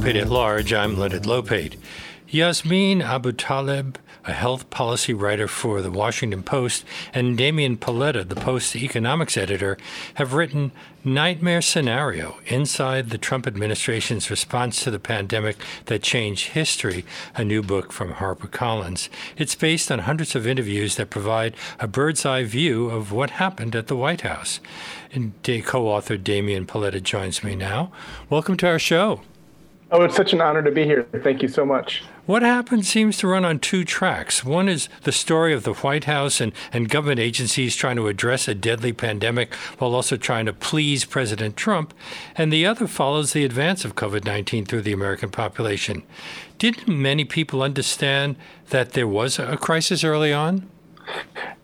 [0.00, 0.72] Lopate at Large.
[0.72, 1.76] I'm Leonard Lopate.
[2.26, 8.76] Yasmin Abutaleb, a health policy writer for the Washington Post, and Damian Paletta, the Post's
[8.76, 9.76] economics editor,
[10.14, 10.72] have written
[11.04, 17.04] Nightmare Scenario Inside the Trump Administration's Response to the Pandemic That Changed History,
[17.36, 19.10] a new book from HarperCollins.
[19.36, 23.76] It's based on hundreds of interviews that provide a bird's eye view of what happened
[23.76, 24.60] at the White House.
[25.12, 25.34] And
[25.66, 27.92] co author Damian Paletta joins me now.
[28.30, 29.20] Welcome to our show.
[29.92, 31.04] Oh, it's such an honor to be here.
[31.24, 32.04] Thank you so much.
[32.26, 34.44] What happened seems to run on two tracks.
[34.44, 38.46] One is the story of the White House and, and government agencies trying to address
[38.46, 41.92] a deadly pandemic while also trying to please President Trump.
[42.36, 46.04] And the other follows the advance of COVID 19 through the American population.
[46.58, 48.36] Didn't many people understand
[48.68, 50.70] that there was a crisis early on?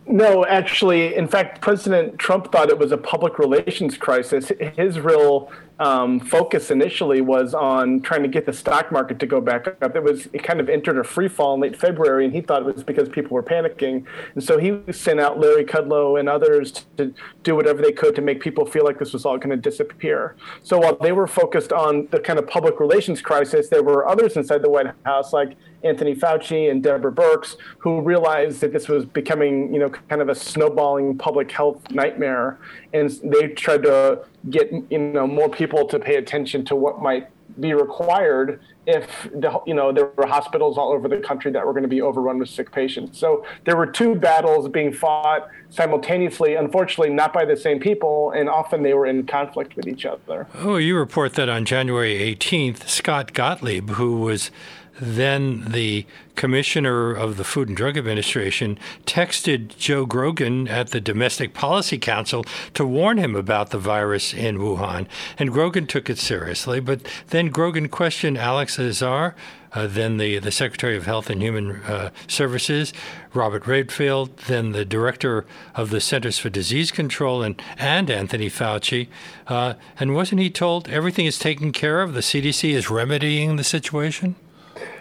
[0.09, 4.51] No, actually, in fact, President Trump thought it was a public relations crisis.
[4.75, 9.41] His real um, focus initially was on trying to get the stock market to go
[9.41, 9.95] back up.
[9.97, 12.61] It was it kind of entered a free fall in late February, and he thought
[12.61, 14.05] it was because people were panicking.
[14.33, 18.21] And so he sent out Larry Kudlow and others to do whatever they could to
[18.21, 20.35] make people feel like this was all going to disappear.
[20.63, 24.37] So while they were focused on the kind of public relations crisis, there were others
[24.37, 29.05] inside the White House, like Anthony Fauci and Deborah Birx, who realized that this was
[29.05, 32.57] becoming, you know, kind of a snowballing public health nightmare,
[32.93, 37.27] and they tried to get you know more people to pay attention to what might
[37.59, 41.73] be required if the, you know there were hospitals all over the country that were
[41.73, 43.19] going to be overrun with sick patients.
[43.19, 48.47] So there were two battles being fought simultaneously, unfortunately not by the same people, and
[48.47, 50.47] often they were in conflict with each other.
[50.55, 54.51] Oh, you report that on January 18th, Scott Gottlieb, who was
[54.99, 61.53] then the commissioner of the Food and Drug Administration texted Joe Grogan at the Domestic
[61.53, 65.07] Policy Council to warn him about the virus in Wuhan.
[65.37, 66.79] And Grogan took it seriously.
[66.79, 69.35] But then Grogan questioned Alex Azar,
[69.73, 72.93] uh, then the, the Secretary of Health and Human uh, Services,
[73.33, 75.45] Robert Redfield, then the Director
[75.75, 79.07] of the Centers for Disease Control, and, and Anthony Fauci.
[79.47, 82.13] Uh, and wasn't he told everything is taken care of?
[82.13, 84.35] The CDC is remedying the situation?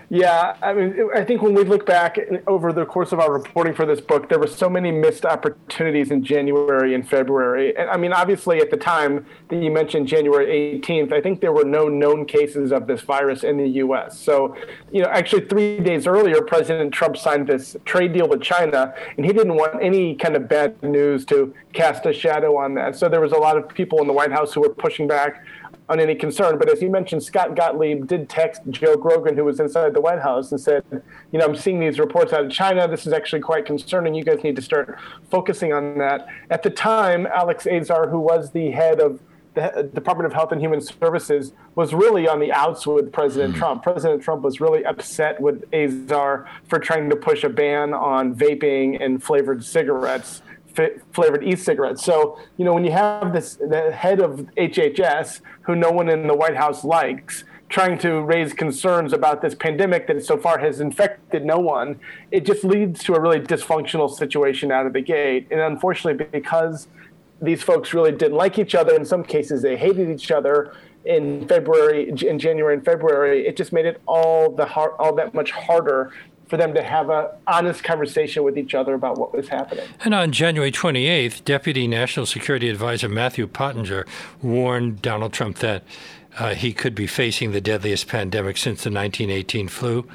[0.09, 3.75] Yeah, I mean, I think when we look back over the course of our reporting
[3.75, 7.77] for this book, there were so many missed opportunities in January and February.
[7.77, 11.51] And I mean, obviously, at the time that you mentioned January 18th, I think there
[11.51, 14.17] were no known cases of this virus in the U.S.
[14.17, 14.57] So,
[14.93, 19.27] you know, actually, three days earlier, President Trump signed this trade deal with China, and
[19.27, 22.95] he didn't want any kind of bad news to cast a shadow on that.
[22.95, 25.45] So there was a lot of people in the White House who were pushing back
[25.89, 26.59] on any concern.
[26.59, 30.21] But as you mentioned, Scott Gottlieb did text Joe Grogan, who was inside the White
[30.21, 30.85] House, and said,
[31.33, 32.89] you know, I'm seeing these reports out of China.
[32.89, 34.15] This is actually quite concerning.
[34.15, 34.99] You guys need to start
[35.31, 36.27] focusing on that.
[36.51, 39.21] At the time, Alex Azar, who was the head of
[39.57, 43.59] the Department of Health and Human Services was really on the outs with President mm.
[43.59, 43.83] Trump.
[43.83, 49.03] President Trump was really upset with Azar for trying to push a ban on vaping
[49.03, 50.43] and flavored cigarettes
[51.13, 52.05] flavored e-cigarettes.
[52.05, 56.27] So, you know, when you have this the head of HHS, who no one in
[56.27, 60.81] the White House likes, trying to raise concerns about this pandemic that so far has
[60.81, 61.99] infected no one,
[62.31, 65.49] it just leads to a really dysfunctional situation out of the gate.
[65.51, 66.87] And unfortunately, because
[67.43, 70.75] these folks really didn't like each other, in some cases they hated each other.
[71.05, 75.35] In February, in January and February, it just made it all the hard, all that
[75.35, 76.13] much harder
[76.47, 79.87] for them to have an honest conversation with each other about what was happening.
[80.05, 84.07] And on January 28th, Deputy National Security Advisor Matthew Pottinger
[84.43, 85.83] warned Donald Trump that
[86.39, 90.09] uh, he could be facing the deadliest pandemic since the 1918 flu.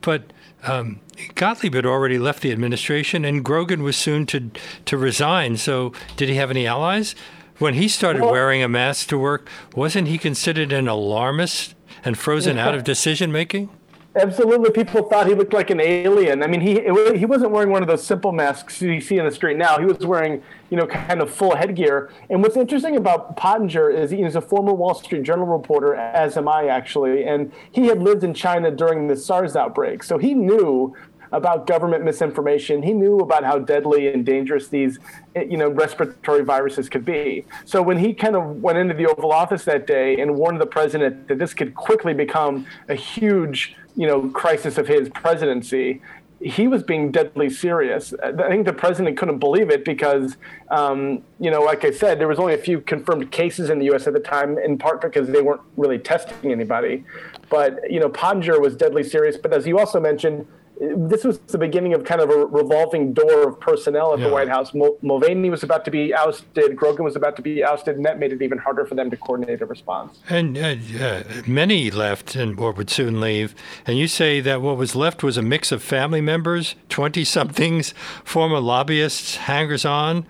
[0.00, 0.22] But
[0.62, 1.00] um,
[1.34, 4.50] Gottlieb had already left the administration, and Grogan was soon to
[4.84, 5.56] to resign.
[5.56, 7.14] So, did he have any allies?
[7.58, 12.18] When he started well, wearing a mask to work, wasn't he considered an alarmist and
[12.18, 13.70] frozen out of decision making?
[14.16, 16.42] Absolutely, people thought he looked like an alien.
[16.42, 16.80] I mean, he
[17.18, 19.78] he wasn't wearing one of those simple masks you see in the street now.
[19.78, 22.10] He was wearing, you know, kind of full headgear.
[22.30, 26.38] And what's interesting about Pottinger is he he's a former Wall Street Journal reporter, as
[26.38, 30.32] am I actually, and he had lived in China during the SARS outbreak, so he
[30.32, 30.96] knew
[31.32, 32.82] about government misinformation.
[32.82, 34.98] He knew about how deadly and dangerous these,
[35.34, 37.44] you know, respiratory viruses could be.
[37.64, 40.66] So when he kind of went into the Oval Office that day and warned the
[40.66, 46.02] president that this could quickly become a huge you know crisis of his presidency
[46.40, 48.12] he was being deadly serious.
[48.22, 50.36] I think the president couldn't believe it because,
[50.68, 53.86] um, you know, like I said, there was only a few confirmed cases in the
[53.86, 54.06] U.S.
[54.06, 57.04] at the time, in part because they weren't really testing anybody.
[57.48, 59.36] But you know, Pottinger was deadly serious.
[59.36, 60.46] But as you also mentioned,
[60.78, 64.26] this was the beginning of kind of a revolving door of personnel at yeah.
[64.26, 64.72] the White House.
[64.74, 68.32] Mulvaney was about to be ousted, Grogan was about to be ousted, and that made
[68.32, 70.18] it even harder for them to coordinate a response.
[70.28, 73.54] And uh, uh, many left and or would soon leave.
[73.86, 77.94] And you say that what was left was a mix of family members, 20 somethings,
[78.24, 80.26] former lobbyists, hangers on,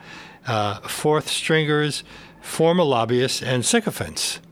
[0.47, 2.05] uh, fourth stringers,
[2.41, 4.41] former lobbyists, and sycophants.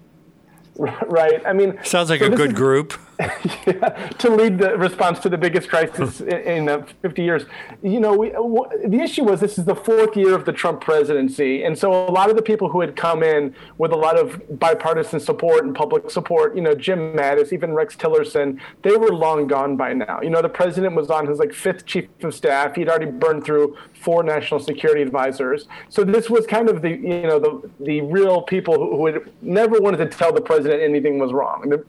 [1.07, 1.41] Right.
[1.47, 2.95] I mean, sounds like so a good is, group.
[3.67, 7.45] yeah, to lead the response to the biggest crisis in, in uh, 50 years.
[7.83, 10.81] You know, we, w- the issue was this is the fourth year of the Trump
[10.81, 14.19] presidency, and so a lot of the people who had come in with a lot
[14.19, 19.13] of bipartisan support and public support, you know, Jim Mattis, even Rex Tillerson, they were
[19.13, 20.21] long gone by now.
[20.21, 22.75] You know, the president was on his like fifth chief of staff.
[22.75, 25.69] He'd already burned through four national security advisors.
[25.89, 29.33] So this was kind of the you know the the real people who, who had
[29.41, 31.69] never wanted to tell the president anything was wrong.
[31.69, 31.85] The,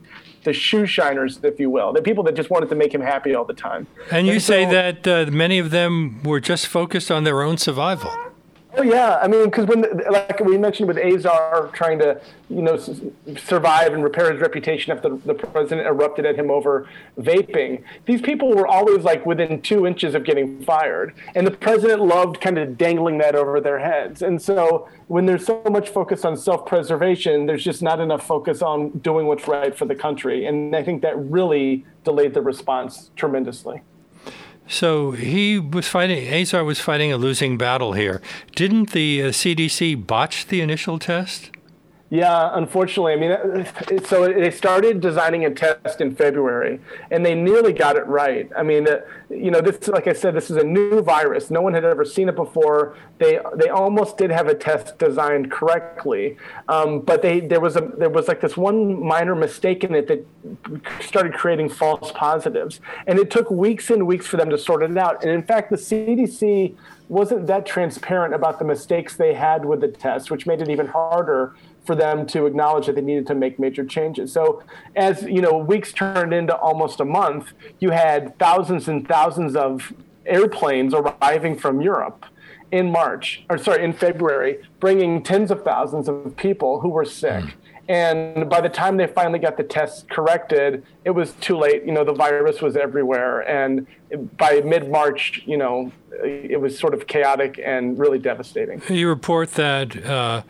[0.46, 3.34] the shoe shiners, if you will, the people that just wanted to make him happy
[3.34, 3.86] all the time.
[4.10, 7.58] And you and say that uh, many of them were just focused on their own
[7.58, 8.10] survival.
[8.78, 12.20] Oh yeah, I mean, because when, like we mentioned with Azar trying to,
[12.50, 12.76] you know,
[13.38, 16.86] survive and repair his reputation after the president erupted at him over
[17.18, 22.02] vaping, these people were always like within two inches of getting fired, and the president
[22.02, 24.20] loved kind of dangling that over their heads.
[24.20, 28.90] And so when there's so much focus on self-preservation, there's just not enough focus on
[28.98, 33.80] doing what's right for the country, and I think that really delayed the response tremendously.
[34.68, 38.20] So he was fighting, Azar was fighting a losing battle here.
[38.54, 41.50] Didn't the uh, CDC botch the initial test?
[42.08, 43.14] Yeah, unfortunately.
[43.14, 46.78] I mean, so they started designing a test in February,
[47.10, 48.48] and they nearly got it right.
[48.56, 51.50] I mean, uh, you know, this, like I said, this is a new virus.
[51.50, 52.96] No one had ever seen it before.
[53.18, 56.36] They they almost did have a test designed correctly,
[56.68, 60.06] um, but they there was a there was like this one minor mistake in it
[60.06, 60.24] that
[61.00, 64.96] started creating false positives, and it took weeks and weeks for them to sort it
[64.96, 65.24] out.
[65.24, 66.76] And in fact, the CDC
[67.08, 70.86] wasn't that transparent about the mistakes they had with the test, which made it even
[70.86, 71.54] harder
[71.86, 74.32] for them to acknowledge that they needed to make major changes.
[74.32, 74.62] So
[74.96, 79.92] as you know, weeks turned into almost a month, you had thousands and thousands of
[80.26, 82.26] airplanes arriving from Europe
[82.72, 87.44] in March, or sorry, in February, bringing tens of thousands of people who were sick.
[87.44, 87.52] Mm.
[87.88, 91.84] And by the time they finally got the tests corrected, it was too late.
[91.84, 93.42] You know, the virus was everywhere.
[93.42, 93.86] And
[94.36, 95.92] by mid March, you know,
[96.24, 98.82] it was sort of chaotic and really devastating.
[98.88, 100.04] You report that.
[100.04, 100.42] Uh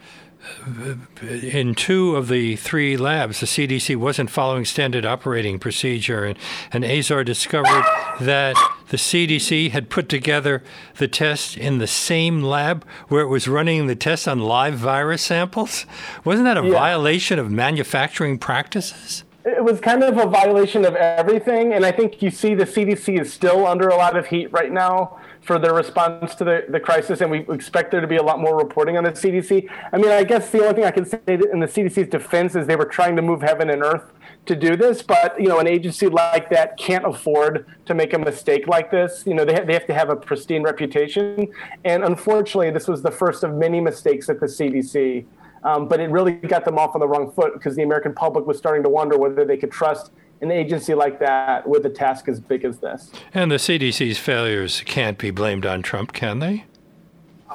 [1.31, 6.39] in two of the three labs, the CDC wasn't following standard operating procedure, and,
[6.73, 7.85] and Azar discovered
[8.21, 8.57] that
[8.89, 10.63] the CDC had put together
[10.99, 15.23] the test in the same lab where it was running the test on live virus
[15.23, 15.87] samples.
[16.25, 16.73] Wasn't that a yeah.
[16.73, 19.25] violation of manufacturing practices?
[19.45, 23.21] It was kind of a violation of everything, and I think you see the CDC
[23.21, 26.81] is still under a lot of heat right now for their response to the, the
[26.81, 29.71] crisis, and we expect there to be a lot more reporting on the CDC.
[29.93, 32.67] I mean, I guess the only thing I can say in the CDC's defense is
[32.67, 34.11] they were trying to move heaven and earth
[34.47, 38.19] to do this, but you know, an agency like that can't afford to make a
[38.19, 39.23] mistake like this.
[39.25, 41.49] You know, they, ha- they have to have a pristine reputation,
[41.85, 45.27] and unfortunately, this was the first of many mistakes at the CDC.
[45.63, 48.47] Um, but it really got them off on the wrong foot because the American public
[48.47, 52.29] was starting to wonder whether they could trust an agency like that with a task
[52.29, 53.11] as big as this.
[53.33, 56.65] And the CDC's failures can't be blamed on Trump, can they?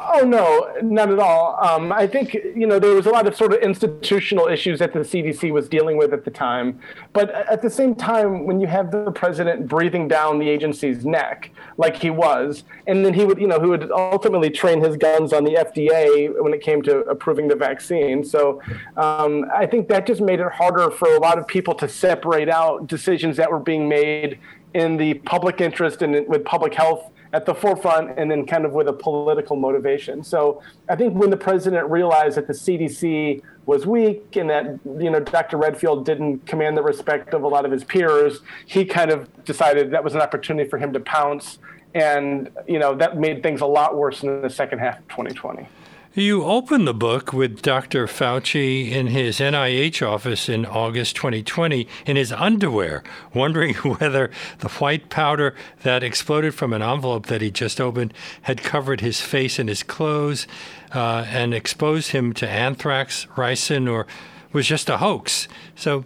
[0.03, 1.63] Oh no, not at all.
[1.63, 4.93] Um, I think you know there was a lot of sort of institutional issues that
[4.93, 6.79] the CDC was dealing with at the time,
[7.13, 11.51] but at the same time, when you have the president breathing down the agency's neck
[11.77, 15.33] like he was, and then he would you know who would ultimately train his guns
[15.33, 18.23] on the FDA when it came to approving the vaccine.
[18.23, 18.59] So
[18.97, 22.49] um, I think that just made it harder for a lot of people to separate
[22.49, 24.39] out decisions that were being made
[24.73, 28.73] in the public interest and with public health at the forefront and then kind of
[28.73, 30.23] with a political motivation.
[30.23, 35.09] So I think when the president realized that the CDC was weak and that you
[35.09, 35.57] know Dr.
[35.57, 39.91] Redfield didn't command the respect of a lot of his peers, he kind of decided
[39.91, 41.59] that was an opportunity for him to pounce
[41.93, 45.67] and you know that made things a lot worse in the second half of 2020.
[46.13, 48.05] You open the book with Dr.
[48.05, 53.01] Fauci in his NIH office in August 2020 in his underwear,
[53.33, 58.61] wondering whether the white powder that exploded from an envelope that he just opened had
[58.61, 60.47] covered his face and his clothes
[60.93, 64.05] uh, and exposed him to anthrax, ricin, or
[64.51, 65.47] was just a hoax.
[65.77, 66.03] So,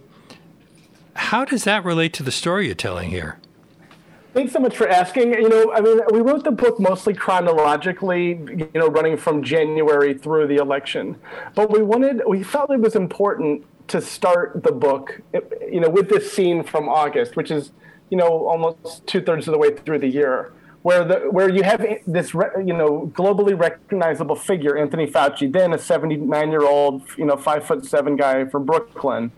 [1.14, 3.40] how does that relate to the story you're telling here?
[4.36, 5.32] Thanks so much for asking.
[5.32, 10.12] You know, I mean, we wrote the book mostly chronologically, you know, running from January
[10.12, 11.16] through the election.
[11.54, 15.22] But we wanted, we felt it was important to start the book,
[15.72, 17.72] you know, with this scene from August, which is
[18.10, 20.52] you know, almost two thirds of the way through the year,
[20.82, 25.78] where the where you have this, you know, globally recognizable figure, Anthony Fauci, then a
[25.78, 29.32] 79 year old, you know, five foot seven guy from Brooklyn,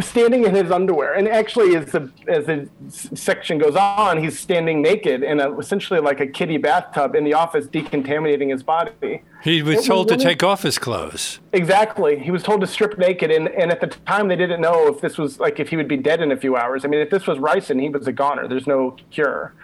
[0.00, 1.14] standing in his underwear.
[1.14, 6.00] And actually, as the as the section goes on, he's standing naked in a, essentially
[6.00, 9.22] like a kiddie bathtub in the office, decontaminating his body.
[9.42, 11.40] He was it told was really, to take off his clothes.
[11.52, 12.18] Exactly.
[12.18, 15.00] He was told to strip naked, and, and at the time they didn't know if
[15.00, 16.84] this was like if he would be dead in a few hours.
[16.84, 18.48] I mean, if this was ricin, he was a goner.
[18.48, 19.54] There's no cure.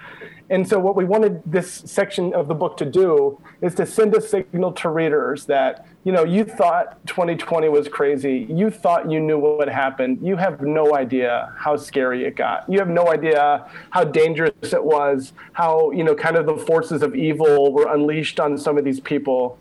[0.50, 4.16] And so, what we wanted this section of the book to do is to send
[4.16, 8.48] a signal to readers that, you know, you thought 2020 was crazy.
[8.50, 10.18] You thought you knew what happened.
[10.20, 12.68] You have no idea how scary it got.
[12.68, 17.02] You have no idea how dangerous it was, how, you know, kind of the forces
[17.02, 19.56] of evil were unleashed on some of these people.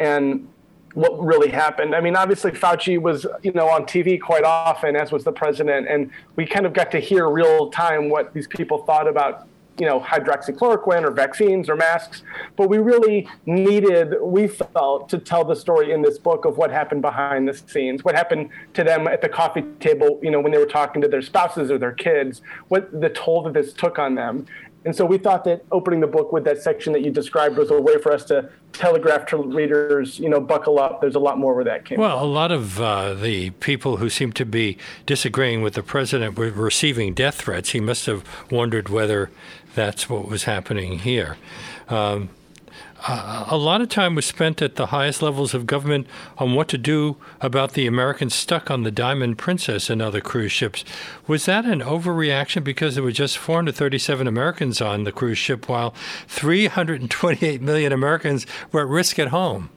[0.00, 0.48] And
[0.94, 1.94] what really happened.
[1.94, 5.88] I mean, obviously Fauci was, you know, on TV quite often, as was the president,
[5.88, 9.48] and we kind of got to hear real time what these people thought about
[9.78, 12.22] you know, hydroxychloroquine or vaccines or masks.
[12.56, 16.70] But we really needed, we felt, to tell the story in this book of what
[16.70, 20.52] happened behind the scenes, what happened to them at the coffee table, you know, when
[20.52, 23.98] they were talking to their spouses or their kids, what the toll that this took
[23.98, 24.46] on them.
[24.84, 27.70] And so we thought that opening the book with that section that you described was
[27.70, 31.00] a way for us to telegraph to readers, you know, buckle up.
[31.00, 32.00] There's a lot more where that came.
[32.00, 32.28] Well, from.
[32.28, 36.50] a lot of uh, the people who seem to be disagreeing with the president were
[36.50, 37.70] receiving death threats.
[37.70, 39.30] He must have wondered whether
[39.74, 41.36] that's what was happening here.
[41.88, 42.30] Um,
[43.08, 46.06] a lot of time was spent at the highest levels of government
[46.38, 50.52] on what to do about the Americans stuck on the Diamond Princess and other cruise
[50.52, 50.84] ships.
[51.26, 55.94] Was that an overreaction because there were just 437 Americans on the cruise ship while
[56.28, 59.70] 328 million Americans were at risk at home?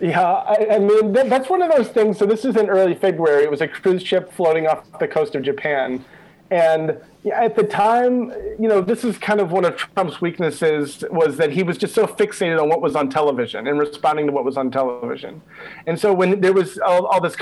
[0.00, 2.18] Yeah, I, I mean, that, that's one of those things.
[2.18, 3.44] So, this is in early February.
[3.44, 6.04] It was a cruise ship floating off the coast of Japan.
[6.52, 6.98] And
[7.32, 8.30] at the time,
[8.60, 11.94] you know, this is kind of one of Trump's weaknesses was that he was just
[11.94, 15.40] so fixated on what was on television and responding to what was on television.
[15.86, 17.36] And so when there was all, all this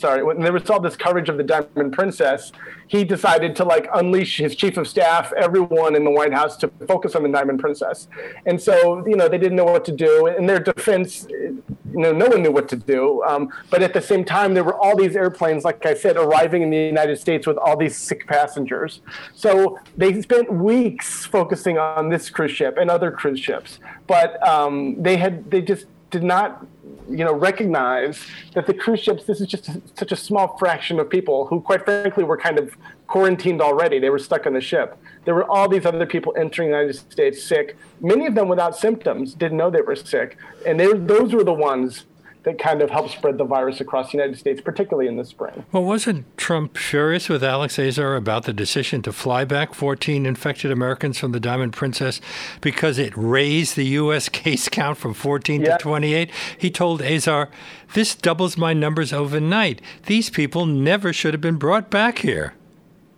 [0.00, 2.52] sorry, when there was all this coverage of the Diamond Princess,
[2.88, 6.68] he decided to like unleash his chief of staff, everyone in the White House, to
[6.88, 8.08] focus on the Diamond Princess.
[8.46, 10.26] And so, you know, they didn't know what to do.
[10.26, 13.22] In their defense, you know, no one knew what to do.
[13.24, 16.62] Um, but at the same time, there were all these airplanes, like I said, arriving
[16.62, 19.02] in the United States with all these sick passengers.
[19.34, 23.78] So they spent weeks focusing on this cruise ship and other cruise ships.
[24.06, 26.66] But um, they had, they just did not
[27.08, 28.24] you know, recognize
[28.54, 31.60] that the cruise ships, this is just a, such a small fraction of people who,
[31.60, 32.76] quite frankly, were kind of
[33.06, 33.98] quarantined already.
[33.98, 34.96] They were stuck on the ship.
[35.24, 38.76] There were all these other people entering the United States sick, many of them without
[38.76, 40.36] symptoms, didn't know they were sick.
[40.66, 42.06] And they, those were the ones
[42.44, 45.64] that kind of helped spread the virus across the United States, particularly in the spring.
[45.72, 50.70] Well, wasn't Trump furious with Alex Azar about the decision to fly back 14 infected
[50.70, 52.20] Americans from the Diamond Princess
[52.60, 54.28] because it raised the U.S.
[54.40, 55.76] case count from 14 yeah.
[55.76, 56.30] to 28?
[56.56, 57.50] He told Azar,
[57.94, 59.82] This doubles my numbers overnight.
[60.06, 62.54] These people never should have been brought back here.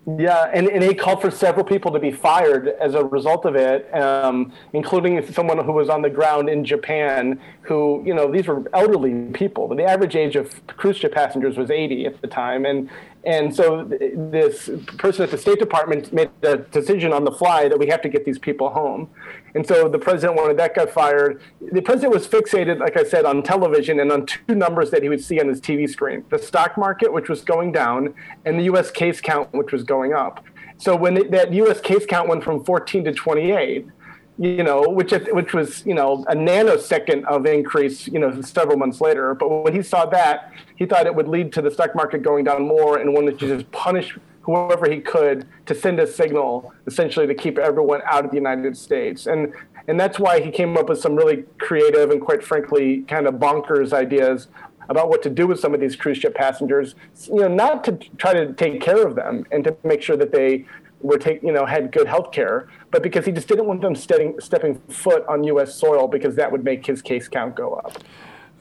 [0.05, 3.89] Yeah, and, and called for several people to be fired as a result of it,
[3.95, 7.41] um, including someone who was on the ground in Japan.
[7.63, 9.69] Who, you know, these were elderly people.
[9.69, 12.91] The average age of cruise ship passengers was 80 at the time, and
[13.25, 17.79] and so this person at the State Department made the decision on the fly that
[17.79, 19.11] we have to get these people home.
[19.55, 21.41] And so the president wanted that got fired.
[21.61, 25.09] The president was fixated, like I said, on television and on two numbers that he
[25.09, 28.15] would see on his TV screen the stock market, which was going down,
[28.45, 30.45] and the US case count, which was going up.
[30.79, 33.87] So when that US case count went from 14 to 28,
[34.43, 39.01] you know, which which was you know a nanosecond of increase, you know, several months
[39.01, 39.35] later.
[39.35, 42.45] But when he saw that, he thought it would lead to the stock market going
[42.45, 47.29] down more, and wanted to just punish whoever he could to send a signal, essentially
[47.29, 49.27] to keep everyone out of the United States.
[49.27, 49.55] And
[49.87, 53.35] and that's why he came up with some really creative and quite frankly kind of
[53.35, 54.49] bonkers ideas
[54.89, 56.97] about what to do with some of these cruise ship passengers.
[57.29, 60.33] You know, not to try to take care of them and to make sure that
[60.33, 60.67] they
[61.01, 63.97] were take you know had good health care, but because he just didn't want them
[63.97, 65.75] stepping stepping foot on U.S.
[65.75, 67.99] soil because that would make his case count go up.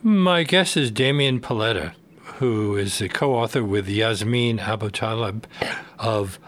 [0.02, 1.94] My guess is Damian Paletta,
[2.40, 5.44] who is the co-author with Yasmin Abutaleb
[6.00, 6.40] of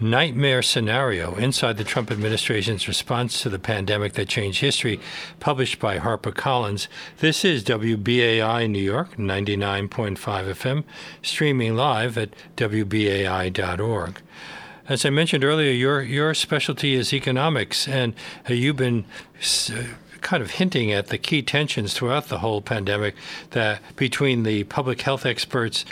[0.00, 4.98] Nightmare Scenario Inside the Trump Administration's Response to the Pandemic That Changed History,
[5.40, 6.88] published by HarperCollins.
[7.18, 10.84] This is WBAI New York, 99.5 FM,
[11.22, 14.22] streaming live at WBAI.org.
[14.90, 18.12] As I mentioned earlier, your your specialty is economics, and
[18.50, 19.04] uh, you've been
[19.70, 19.84] uh,
[20.20, 23.14] kind of hinting at the key tensions throughout the whole pandemic
[23.50, 25.84] that between the public health experts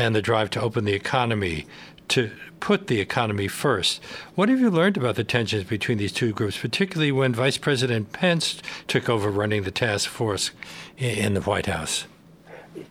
[0.00, 1.64] and the drive to open the economy
[2.08, 4.02] to put the economy first.
[4.34, 8.12] What have you learned about the tensions between these two groups, particularly when Vice President
[8.12, 10.50] Pence took over running the task force
[10.98, 12.04] in the White House?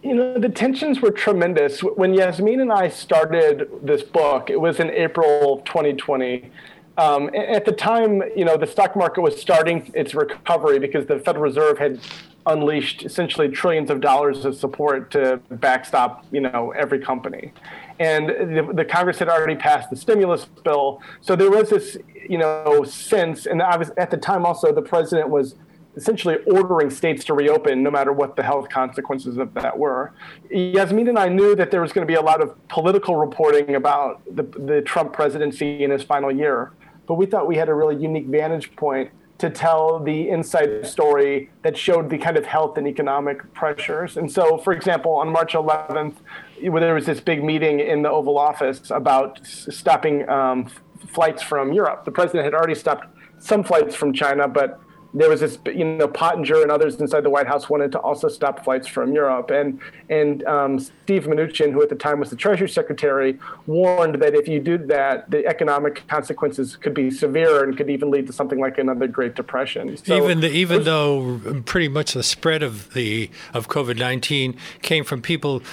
[0.03, 1.81] You know, the tensions were tremendous.
[1.81, 6.51] When Yasmin and I started this book, it was in April 2020.
[6.97, 11.19] Um, at the time, you know, the stock market was starting its recovery because the
[11.19, 11.99] Federal Reserve had
[12.45, 17.53] unleashed essentially trillions of dollars of support to backstop, you know, every company.
[17.99, 22.37] And the, the, Congress had already passed the stimulus bill, so there was this, you
[22.37, 23.45] know, sense.
[23.45, 25.55] And was, at the time, also, the president was
[25.95, 30.13] essentially ordering states to reopen no matter what the health consequences of that were.
[30.49, 33.75] Yasmin and I knew that there was going to be a lot of political reporting
[33.75, 36.71] about the, the Trump presidency in his final year,
[37.07, 41.49] but we thought we had a really unique vantage point to tell the inside story
[41.61, 44.17] that showed the kind of health and economic pressures.
[44.17, 46.15] And so, for example, on March 11th,
[46.61, 50.69] where there was this big meeting in the Oval Office about stopping um,
[51.07, 52.03] flights from Europe.
[52.03, 53.07] The president had already stopped
[53.39, 54.79] some flights from China, but
[55.13, 58.27] there was this, you know, Pottinger and others inside the White House wanted to also
[58.27, 59.49] stop flights from Europe.
[59.49, 64.35] And and um, Steve Mnuchin, who at the time was the Treasury Secretary, warned that
[64.35, 68.33] if you do that, the economic consequences could be severe and could even lead to
[68.33, 69.97] something like another Great Depression.
[69.97, 74.55] So even the, even was, though pretty much the spread of the of COVID nineteen
[74.81, 75.63] came from people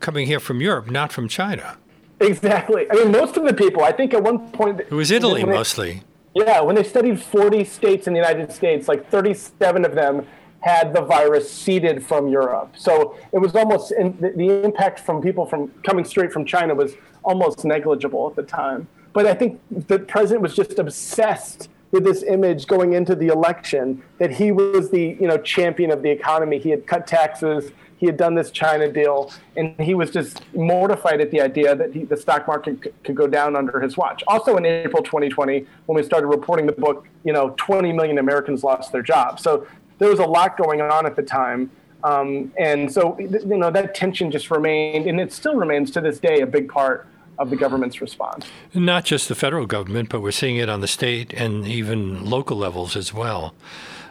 [0.00, 1.76] coming here from Europe, not from China.
[2.20, 2.86] Exactly.
[2.90, 3.82] I mean, most of the people.
[3.82, 6.02] I think at one point it was Italy mostly.
[6.34, 10.26] Yeah, when they studied 40 states in the United States, like 37 of them
[10.60, 12.74] had the virus seeded from Europe.
[12.76, 16.94] So it was almost the, the impact from people from coming straight from China was
[17.24, 18.86] almost negligible at the time.
[19.12, 24.02] But I think the president was just obsessed with this image going into the election
[24.18, 26.58] that he was the you know champion of the economy.
[26.58, 31.20] He had cut taxes he had done this China deal, and he was just mortified
[31.20, 34.24] at the idea that he, the stock market c- could go down under his watch.
[34.26, 38.64] Also, in April 2020, when we started reporting the book, you know, 20 million Americans
[38.64, 39.42] lost their jobs.
[39.42, 39.66] So
[39.98, 41.70] there was a lot going on at the time.
[42.02, 46.18] Um, and so, you know, that tension just remained, and it still remains to this
[46.18, 47.06] day a big part
[47.40, 48.46] of the government's response.
[48.74, 52.56] Not just the federal government, but we're seeing it on the state and even local
[52.56, 53.54] levels as well.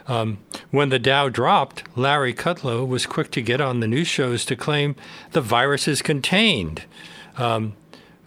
[0.08, 0.38] Um,
[0.72, 4.56] when the Dow dropped, Larry Kudlow was quick to get on the news shows to
[4.56, 4.96] claim
[5.30, 6.84] the virus is contained.
[7.38, 7.74] Um,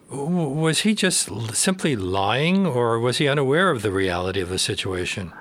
[0.10, 5.34] was he just simply lying, or was he unaware of the reality of the situation?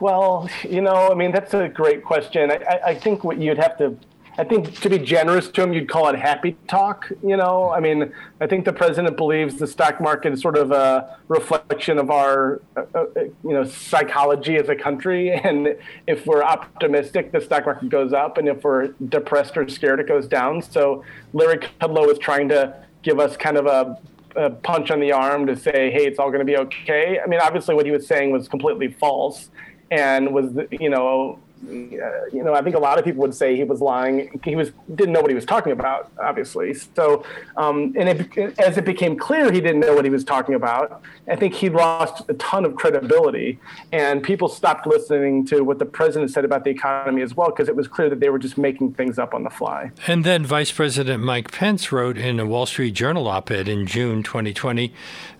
[0.00, 2.50] Well, you know, I mean, that's a great question.
[2.50, 3.96] I, I think what you'd have to
[4.36, 7.10] I think to be generous to him, you'd call it happy talk.
[7.22, 10.72] You know, I mean, I think the president believes the stock market is sort of
[10.72, 15.30] a reflection of our, uh, uh, you know, psychology as a country.
[15.44, 20.00] And if we're optimistic, the stock market goes up, and if we're depressed or scared,
[20.00, 20.62] it goes down.
[20.62, 23.98] So Larry Kudlow is trying to give us kind of a
[24.36, 27.20] a punch on the arm to say, hey, it's all going to be okay.
[27.22, 29.50] I mean, obviously, what he was saying was completely false
[29.90, 31.38] and was, you know,
[31.68, 34.40] you know, I think a lot of people would say he was lying.
[34.44, 36.74] He was didn't know what he was talking about, obviously.
[36.74, 37.24] So,
[37.56, 41.02] um, and it, as it became clear he didn't know what he was talking about,
[41.28, 43.58] I think he lost a ton of credibility,
[43.92, 47.68] and people stopped listening to what the president said about the economy as well, because
[47.68, 49.90] it was clear that they were just making things up on the fly.
[50.06, 54.22] And then Vice President Mike Pence wrote in a Wall Street Journal op-ed in June
[54.22, 54.92] 2020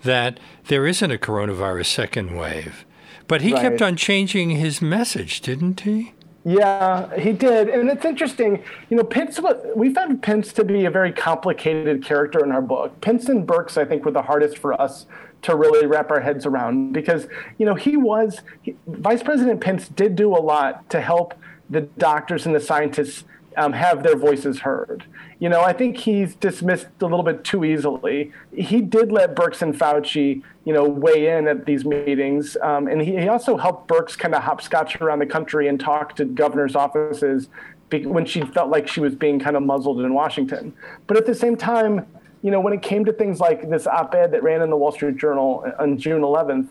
[0.03, 2.85] that there isn't a coronavirus second wave.
[3.27, 3.61] But he right.
[3.61, 6.13] kept on changing his message, didn't he?
[6.47, 8.63] Yeah, he did, and it's interesting.
[8.91, 9.39] You know, Pence.
[9.75, 13.01] We found Pence to be a very complicated character in our book.
[13.01, 15.07] Pence and Birx, I think, were the hardest for us
[15.41, 19.87] to really wrap our heads around because you know he was he, Vice President Pence
[19.89, 21.33] did do a lot to help
[21.69, 23.23] the doctors and the scientists
[23.57, 25.03] um, have their voices heard.
[25.39, 28.31] You know, I think he's dismissed a little bit too easily.
[28.53, 33.01] He did let Birx and Fauci, you know, weigh in at these meetings, um, and
[33.01, 36.75] he, he, also helped Birx kind of hopscotch around the country and talk to governors'
[36.75, 37.49] offices
[37.91, 40.73] when she felt like she was being kind of muzzled in Washington.
[41.07, 42.05] But at the same time,
[42.41, 44.91] you know, when it came to things like this op-ed that ran in the Wall
[44.91, 46.67] Street Journal on June 11th,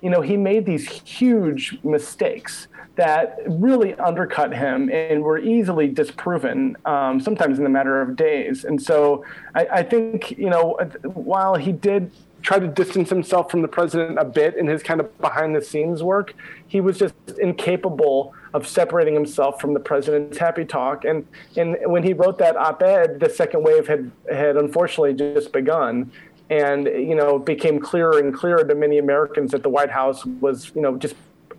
[0.00, 6.76] you know, he made these huge mistakes that really undercut him and were easily disproven,
[6.84, 8.64] um, sometimes in a matter of days.
[8.64, 12.10] And so I, I think, you know, while he did
[12.42, 15.62] try to distance himself from the president a bit in his kind of behind the
[15.62, 16.34] scenes work,
[16.66, 21.04] he was just incapable of separating himself from the president's happy talk.
[21.04, 26.10] And and when he wrote that op-ed, the second wave had had unfortunately just begun.
[26.50, 30.24] And you know, it became clearer and clearer to many Americans that the White House
[30.24, 31.14] was, you know, just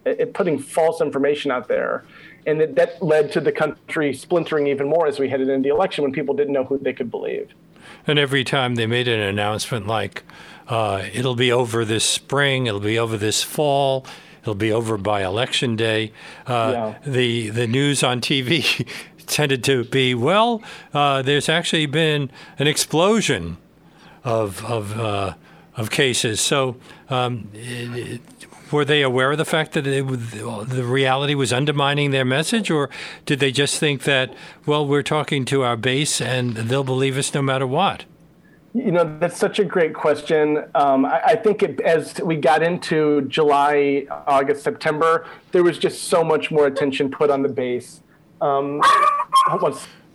[0.05, 2.05] it, putting false information out there.
[2.45, 5.73] And that, that led to the country splintering even more as we headed into the
[5.73, 7.51] election when people didn't know who they could believe.
[8.07, 10.23] And every time they made an announcement like,
[10.67, 14.05] uh, it'll be over this spring, it'll be over this fall,
[14.41, 16.11] it'll be over by election day,
[16.47, 17.11] uh, yeah.
[17.11, 18.87] the, the news on TV
[19.25, 20.61] tended to be, well,
[20.93, 23.57] uh, there's actually been an explosion
[24.23, 25.33] of, of, uh,
[25.75, 26.41] of cases.
[26.41, 26.75] So
[27.09, 28.21] um, it,
[28.71, 32.89] were they aware of the fact that it, the reality was undermining their message, or
[33.25, 34.33] did they just think that,
[34.65, 38.05] well, we're talking to our base and they'll believe us no matter what?
[38.73, 40.63] You know, that's such a great question.
[40.75, 46.03] Um, I, I, think it, as we got into July, August, September, there was just
[46.03, 48.01] so much more attention put on the base.
[48.41, 48.81] Um,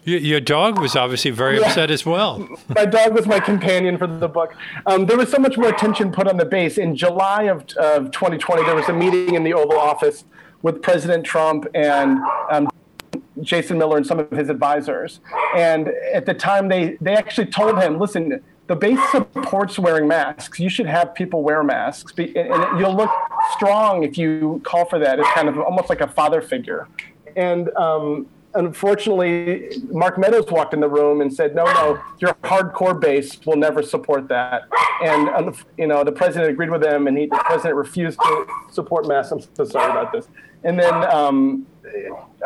[0.05, 1.67] your dog was obviously very yeah.
[1.67, 2.47] upset as well.
[2.75, 4.55] my dog was my companion for the book.
[4.87, 6.79] Um, there was so much more attention put on the base.
[6.79, 10.25] In July of, of 2020, there was a meeting in the Oval Office
[10.63, 12.19] with President Trump and
[12.51, 12.69] um,
[13.43, 15.21] Jason Miller and some of his advisors.
[15.57, 20.59] And at the time, they, they actually told him, listen, the base supports wearing masks.
[20.59, 22.13] You should have people wear masks.
[22.17, 23.11] And you'll look
[23.53, 25.19] strong if you call for that.
[25.19, 26.89] It's kind of almost like a father figure.
[27.37, 32.99] And um, unfortunately, Mark Meadows walked in the room and said, "No, no, your hardcore
[32.99, 34.63] base will never support that."
[35.03, 39.07] And you know, the president agreed with him, and he, the president refused to support
[39.07, 39.31] mass.
[39.31, 40.29] I'm so sorry about this.
[40.63, 41.67] And then, um,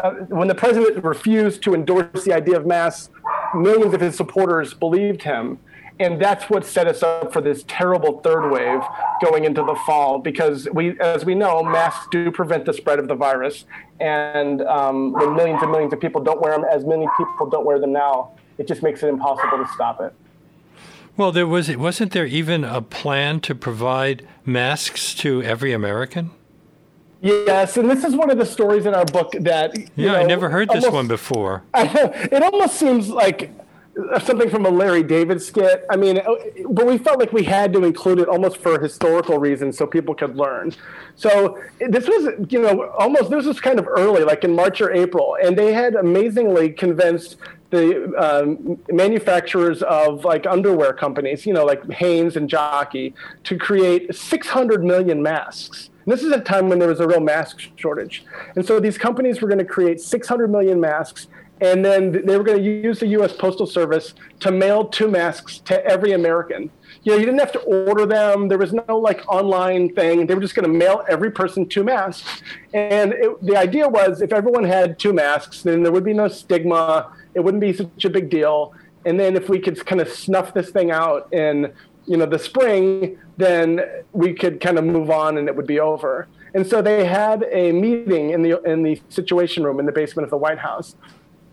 [0.03, 3.11] uh, when the president refused to endorse the idea of mass,
[3.55, 5.59] millions of his supporters believed him
[6.01, 8.81] and that's what set us up for this terrible third wave
[9.23, 13.09] going into the fall because we as we know masks do prevent the spread of
[13.09, 13.65] the virus.
[14.01, 17.67] And um, when millions and millions of people don't wear them as many people don't
[17.67, 20.13] wear them now it just makes it impossible to stop it.
[21.17, 26.31] Well there was wasn't there even a plan to provide masks to every american?
[27.21, 30.23] Yes, and this is one of the stories in our book that yeah, know, I
[30.23, 31.65] never heard this almost, one before.
[31.75, 33.51] It almost seems like
[34.23, 35.85] something from a Larry David skit.
[35.91, 36.21] I mean,
[36.71, 40.15] but we felt like we had to include it almost for historical reasons so people
[40.15, 40.73] could learn.
[41.17, 44.93] So this was, you know, almost this was kind of early, like in March or
[44.93, 47.37] April, and they had amazingly convinced
[47.71, 54.15] the um, manufacturers of like underwear companies, you know, like Hanes and Jockey, to create
[54.15, 55.91] 600 million masks.
[56.05, 58.25] And this is a time when there was a real mask shortage.
[58.57, 61.27] And so these companies were going to create 600 million masks
[61.61, 63.33] and then they were going to use the U.S.
[63.33, 66.71] Postal Service to mail two masks to every American.
[67.03, 68.49] You know, you didn't have to order them.
[68.49, 70.27] There was no like online thing.
[70.27, 72.43] They were just going to mail every person two masks.
[72.75, 76.29] And it, the idea was, if everyone had two masks, then there would be no
[76.29, 77.13] stigma.
[77.35, 78.75] It wouldn't be such a big deal.
[79.05, 81.73] And then if we could kind of snuff this thing out in,
[82.07, 83.81] you know, the spring, then
[84.13, 86.29] we could kind of move on and it would be over.
[86.55, 90.25] And so they had a meeting in the in the Situation Room in the basement
[90.25, 90.97] of the White House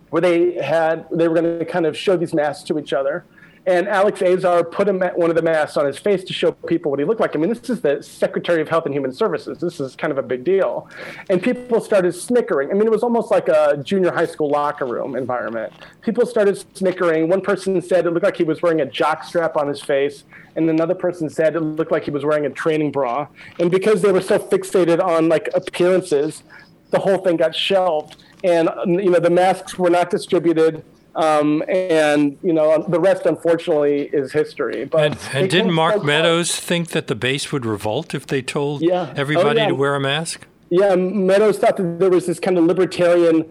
[0.10, 3.26] where they had they were going to kind of show these masks to each other.
[3.68, 4.88] And Alex Azar put
[5.18, 7.36] one of the masks on his face to show people what he looked like.
[7.36, 9.58] I mean, this is the Secretary of Health and Human Services.
[9.58, 10.88] This is kind of a big deal.
[11.32, 12.70] And people started snickering.
[12.70, 15.74] I mean, it was almost like a junior high school locker room environment.
[16.02, 17.28] People started snickering.
[17.28, 20.26] One person said it looked like he was wearing a jock strap on his face.
[20.56, 23.28] And another person said it looked like he was wearing a training bra.
[23.60, 26.44] And because they were so fixated on like appearances,
[26.92, 30.84] the whole thing got shelved and you know the masks were not distributed.
[31.16, 34.86] Um, and you know the rest, unfortunately, is history.
[34.86, 36.64] But and, and didn't Mark Meadows out.
[36.64, 39.14] think that the base would revolt if they told yeah.
[39.16, 39.68] everybody oh, yeah.
[39.70, 40.46] to wear a mask?
[40.70, 43.50] Yeah, Meadows thought that there was this kind of libertarian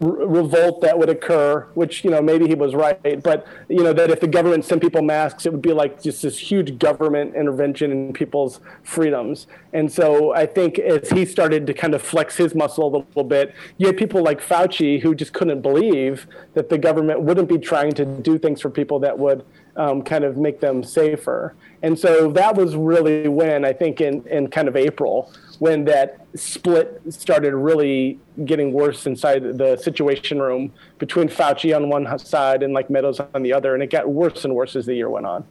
[0.00, 4.10] revolt that would occur, which you know maybe he was right, but you know that
[4.10, 7.92] if the government sent people masks, it would be like just this huge government intervention
[7.92, 9.46] in people's freedoms.
[9.72, 13.24] And so I think as he started to kind of flex his muscle a little
[13.24, 17.58] bit, you had people like Fauci who just couldn't believe that the government wouldn't be
[17.58, 19.44] trying to do things for people that would
[19.76, 21.54] um, kind of make them safer.
[21.82, 26.26] And so that was really when I think in in kind of April when that
[26.34, 32.72] split started really getting worse inside the situation room between Fauci on one side and
[32.72, 35.26] like Meadows on the other, and it got worse and worse as the year went
[35.26, 35.44] on.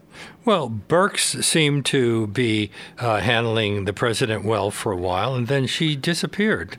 [0.45, 5.67] Well, Birx seemed to be uh, handling the president well for a while, and then
[5.67, 6.77] she disappeared.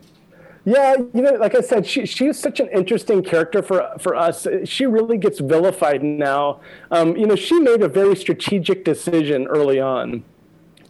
[0.65, 4.47] Yeah, you know, like I said, she she's such an interesting character for for us.
[4.65, 6.61] She really gets vilified now.
[6.91, 10.25] Um, you know, she made a very strategic decision early on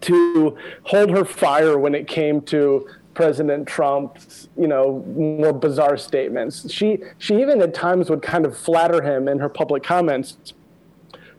[0.03, 6.71] to hold her fire when it came to President Trump's, you know, more bizarre statements.
[6.73, 10.37] She she even at times would kind of flatter him in her public comments,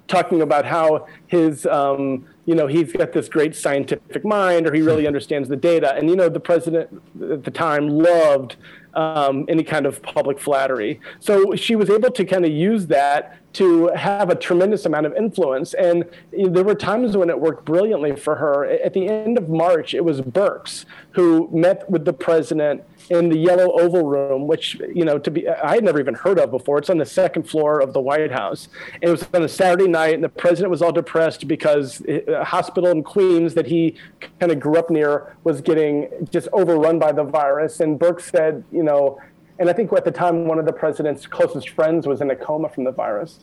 [0.08, 4.82] talking about how his, um, you know, he's got this great scientific mind, or he
[4.82, 5.96] really understands the data.
[5.96, 8.58] And you know, the president at the time loved
[8.94, 11.00] um, any kind of public flattery.
[11.20, 15.14] So she was able to kind of use that to have a tremendous amount of
[15.16, 15.74] influence.
[15.74, 18.66] And there were times when it worked brilliantly for her.
[18.66, 23.38] At the end of March, it was Birx who met with the president in the
[23.38, 26.78] Yellow Oval Room, which you know to be I had never even heard of before.
[26.78, 28.68] It's on the second floor of the White House.
[28.94, 32.22] And it was on a Saturday night, and the president was all depressed because uh,
[32.32, 33.96] a hospital in Queens that he
[34.40, 37.80] kind of grew up near was getting just overrun by the virus.
[37.80, 39.20] And Birx said, you know,
[39.58, 42.36] and I think at the time one of the president's closest friends was in a
[42.36, 43.40] coma from the virus.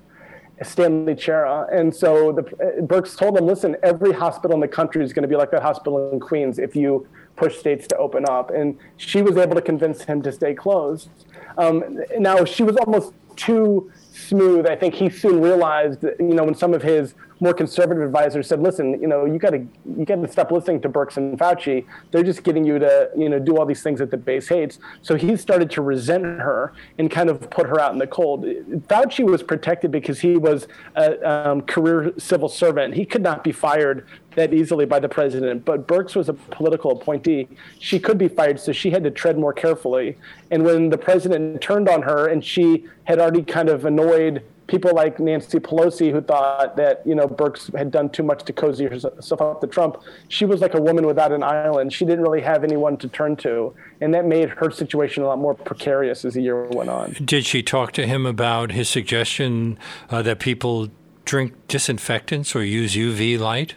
[0.63, 1.71] Stanley Chera.
[1.75, 5.23] And so the, uh, Birx told him, listen, every hospital in the country is going
[5.23, 8.51] to be like that hospital in Queens if you push states to open up.
[8.51, 11.11] And she was able to convince him to stay closed.
[11.59, 14.67] Um, now, she was almost too smooth.
[14.67, 18.63] I think he soon realized, you know, when some of his more conservative advisors said,
[18.63, 21.85] "Listen, you know, you got to you got to stop listening to Birx and Fauci.
[22.11, 24.79] They're just getting you to you know do all these things that the base hates."
[25.03, 28.45] So he started to resent her and kind of put her out in the cold.
[28.45, 32.95] Fauci was protected because he was a um, career civil servant.
[32.95, 35.65] He could not be fired that easily by the president.
[35.65, 37.49] But Birx was a political appointee.
[37.81, 40.17] She could be fired, so she had to tread more carefully.
[40.51, 44.93] And when the president turned on her and she had already kind of annoyed people
[44.95, 48.87] like Nancy Pelosi who thought that you know Birx had done too much to cozy
[48.87, 50.03] herself up to Trump.
[50.29, 51.93] She was like a woman without an island.
[51.93, 55.39] She didn't really have anyone to turn to, and that made her situation a lot
[55.39, 57.17] more precarious as the year went on.
[57.25, 59.79] Did she talk to him about his suggestion
[60.11, 60.89] uh, that people
[61.25, 63.75] drink disinfectants or use UV light?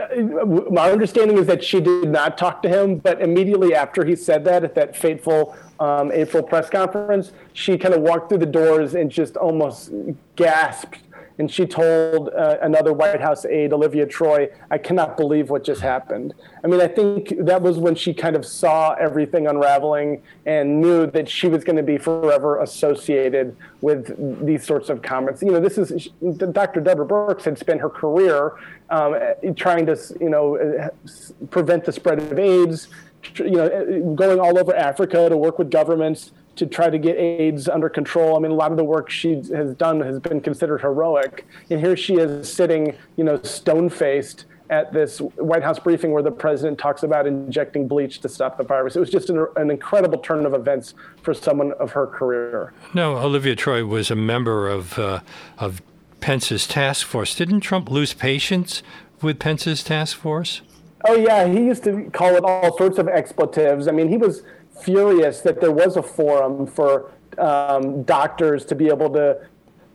[0.00, 4.16] Uh, my understanding is that she did not talk to him, but immediately after he
[4.16, 8.46] said that at that fateful um, April press conference, she kind of walked through the
[8.46, 9.90] doors and just almost
[10.36, 10.98] gasped.
[11.40, 15.80] And she told uh, another White House aide, Olivia Troy, I cannot believe what just
[15.80, 16.34] happened.
[16.62, 21.06] I mean, I think that was when she kind of saw everything unraveling and knew
[21.06, 25.40] that she was going to be forever associated with these sorts of comments.
[25.40, 26.10] You know, this is
[26.52, 26.82] Dr.
[26.82, 28.52] Deborah Birx had spent her career
[28.90, 29.16] um,
[29.56, 30.90] trying to, you know,
[31.48, 32.88] prevent the spread of AIDS,
[33.36, 37.68] you know, going all over Africa to work with governments to try to get AIDS
[37.68, 38.36] under control.
[38.36, 41.80] I mean, a lot of the work she has done has been considered heroic, and
[41.80, 46.78] here she is sitting, you know, stone-faced at this White House briefing where the president
[46.78, 48.94] talks about injecting bleach to stop the virus.
[48.94, 52.72] It was just an, an incredible turn of events for someone of her career.
[52.94, 55.20] No, Olivia Troy was a member of uh,
[55.58, 55.82] of
[56.20, 57.34] Pence's task force.
[57.34, 58.82] Didn't Trump lose patience
[59.20, 60.62] with Pence's task force?
[61.04, 63.88] Oh yeah, he used to call it all sorts of expletives.
[63.88, 64.42] I mean, he was
[64.82, 69.40] furious that there was a forum for um, doctors to be able to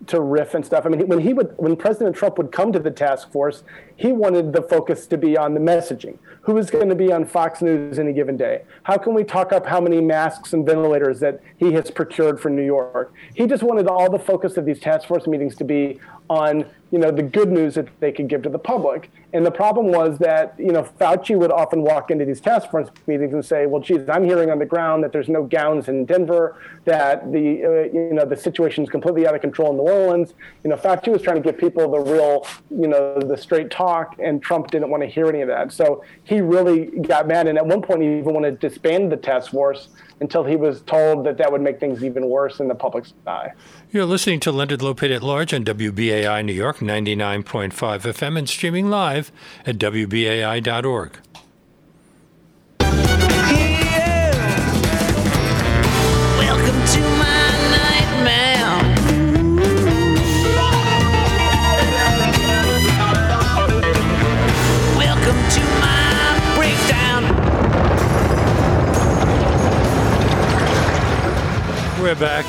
[0.07, 0.85] to riff and stuff.
[0.85, 3.63] I mean, when he would, when President Trump would come to the task force,
[3.97, 6.17] he wanted the focus to be on the messaging.
[6.41, 8.63] Who is going to be on Fox News any given day?
[8.83, 12.49] How can we talk up how many masks and ventilators that he has procured for
[12.49, 13.13] New York?
[13.33, 16.99] He just wanted all the focus of these task force meetings to be on you
[16.99, 19.11] know the good news that they could give to the public.
[19.33, 22.89] And the problem was that you know Fauci would often walk into these task force
[23.05, 26.05] meetings and say, "Well, geez, I'm hearing on the ground that there's no gowns in
[26.05, 26.55] Denver,
[26.85, 30.35] that the uh, you know the situation is completely out of control in New Orleans."
[30.63, 33.84] You know, Fauci was trying to give people the real you know the straight talk,
[34.19, 35.71] and Trump didn't want to hear any of that.
[35.71, 39.17] So he really got mad, and at one point he even wanted to disband the
[39.17, 39.89] task force
[40.21, 43.51] until he was told that that would make things even worse in the public's eye.
[43.91, 48.89] You're listening to Leonard Lopate at Large on WBAI New York 99.5 FM and streaming
[48.89, 49.31] live
[49.65, 51.17] at WBAI.org.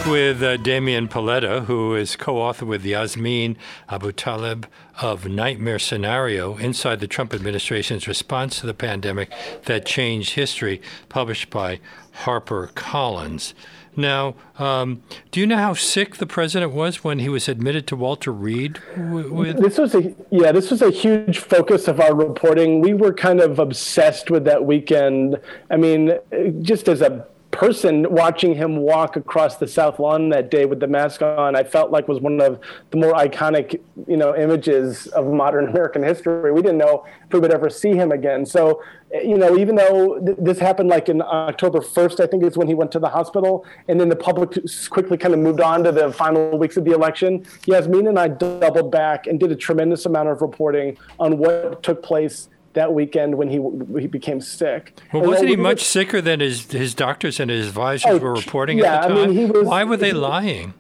[0.07, 3.57] with uh, Damian Paletta, who is co author with Yasmin
[3.88, 4.64] Abutaleb
[5.01, 9.33] of Nightmare Scenario Inside the Trump Administration's Response to the Pandemic
[9.64, 11.81] That Changed History, published by
[12.23, 13.55] HarperCollins.
[13.97, 17.97] Now, um, do you know how sick the president was when he was admitted to
[17.97, 18.81] Walter Reed?
[18.97, 22.81] With this was a yeah, this was a huge focus of our reporting.
[22.81, 25.40] We were kind of obsessed with that weekend.
[25.71, 26.19] I mean,
[26.62, 30.87] just as a person watching him walk across the South Lawn that day with the
[30.87, 35.33] mask on, I felt like was one of the more iconic, you know, images of
[35.33, 36.53] modern American history.
[36.53, 38.45] We didn't know if we would ever see him again.
[38.45, 42.59] So, you know, even though th- this happened like in October 1st, I think is
[42.59, 44.59] when he went to the hospital, and then the public
[44.90, 47.47] quickly kind of moved on to the final weeks of the election.
[47.64, 52.03] Yasmin and I doubled back and did a tremendous amount of reporting on what took
[52.03, 53.58] place that weekend when he
[54.00, 54.92] he became sick.
[55.12, 58.18] Well, And wasn't he much were- sicker than his his doctors and his advisors Oh,
[58.18, 59.16] were reporting yeah, at the time?
[59.18, 60.74] I mean, he was- Why were they he- lying?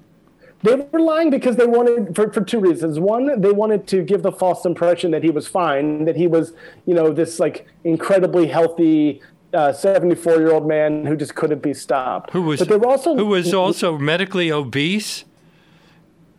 [0.62, 2.98] They were lying because they wanted for, for two reasons.
[2.98, 6.54] One, they wanted to give the false impression that he was fine, that he was,
[6.86, 9.20] you know, this like incredibly healthy
[9.52, 12.30] uh, seventy-four year old man who just couldn't be stopped.
[12.30, 15.24] Who was But they were also who was also medically obese?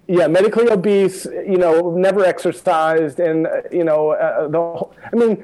[0.07, 4.57] Yeah, medically obese, you know, never exercised, and uh, you know, uh, the.
[4.57, 5.43] whole- I mean,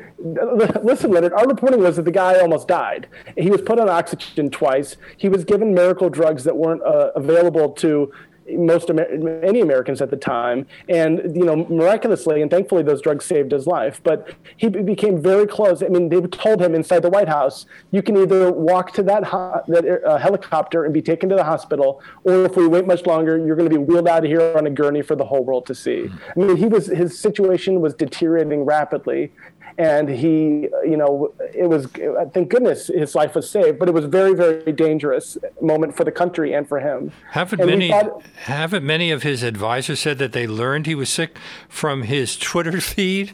[0.83, 1.33] listen, Leonard.
[1.33, 3.07] Our reporting was that the guy almost died.
[3.37, 4.97] He was put on oxygen twice.
[5.17, 8.11] He was given miracle drugs that weren't uh, available to
[8.49, 13.25] most Amer- any Americans at the time, and you know, miraculously and thankfully, those drugs
[13.25, 14.01] saved his life.
[14.03, 15.81] But he be- became very close.
[15.81, 19.23] I mean, they told him inside the White House, you can either walk to that
[19.25, 23.05] ho- that uh, helicopter and be taken to the hospital, or if we wait much
[23.05, 25.43] longer, you're going to be wheeled out of here on a gurney for the whole
[25.43, 26.09] world to see.
[26.35, 29.31] I mean, he was his situation was deteriorating rapidly.
[29.77, 31.87] And he, you know, it was,
[32.33, 36.11] thank goodness his life was saved, but it was very, very dangerous moment for the
[36.11, 37.11] country and for him.
[37.31, 41.09] Haven't And many thought- haven't many of his advisors said that they learned he was
[41.09, 43.31] sick from his Twitter feed?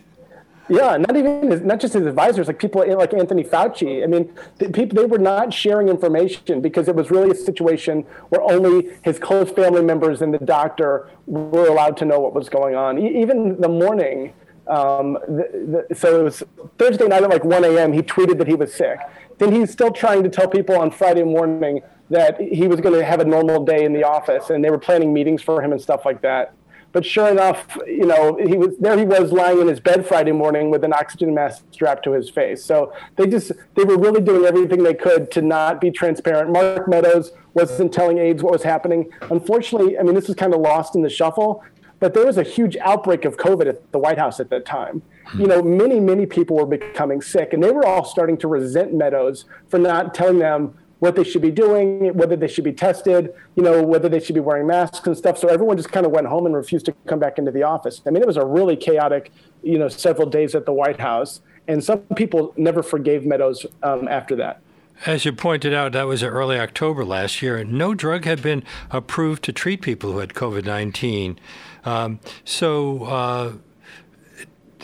[0.71, 4.03] Yeah, not even his, not just his advisors, like people like Anthony Fauci.
[4.03, 8.05] I mean, the people they were not sharing information because it was really a situation
[8.29, 12.49] where only his close family members and the doctor were allowed to know what was
[12.49, 12.99] going on.
[12.99, 14.31] E- even the morning,
[14.69, 16.43] um, the, the, so it was
[16.77, 17.91] Thursday night at like 1 a.m.
[17.91, 18.99] He tweeted that he was sick.
[19.38, 23.05] Then he's still trying to tell people on Friday morning that he was going to
[23.05, 25.82] have a normal day in the office, and they were planning meetings for him and
[25.82, 26.53] stuff like that.
[26.91, 28.97] But sure enough, you know, he was there.
[28.97, 32.32] He was lying in his bed Friday morning with an oxygen mask strapped to his
[32.32, 32.63] face.
[32.63, 36.51] So they just they were really doing everything they could to not be transparent.
[36.51, 39.10] Mark Meadows wasn't telling aides what was happening.
[39.29, 41.63] Unfortunately, I mean, this was kind of lost in the shuffle.
[41.99, 45.01] But there was a huge outbreak of COVID at the White House at that time.
[45.38, 48.93] You know, many many people were becoming sick, and they were all starting to resent
[48.93, 53.33] Meadows for not telling them what they should be doing, whether they should be tested,
[53.55, 55.38] you know, whether they should be wearing masks and stuff.
[55.38, 58.01] So everyone just kind of went home and refused to come back into the office.
[58.05, 59.31] I mean, it was a really chaotic,
[59.63, 64.07] you know, several days at the White House, and some people never forgave Meadows um,
[64.07, 64.62] after that.
[65.05, 68.63] As you pointed out, that was early October last year, and no drug had been
[68.91, 71.39] approved to treat people who had COVID 19.
[71.85, 73.53] Um, so, uh,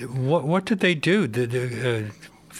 [0.07, 1.27] what, what did they do?
[1.27, 2.11] Did, uh,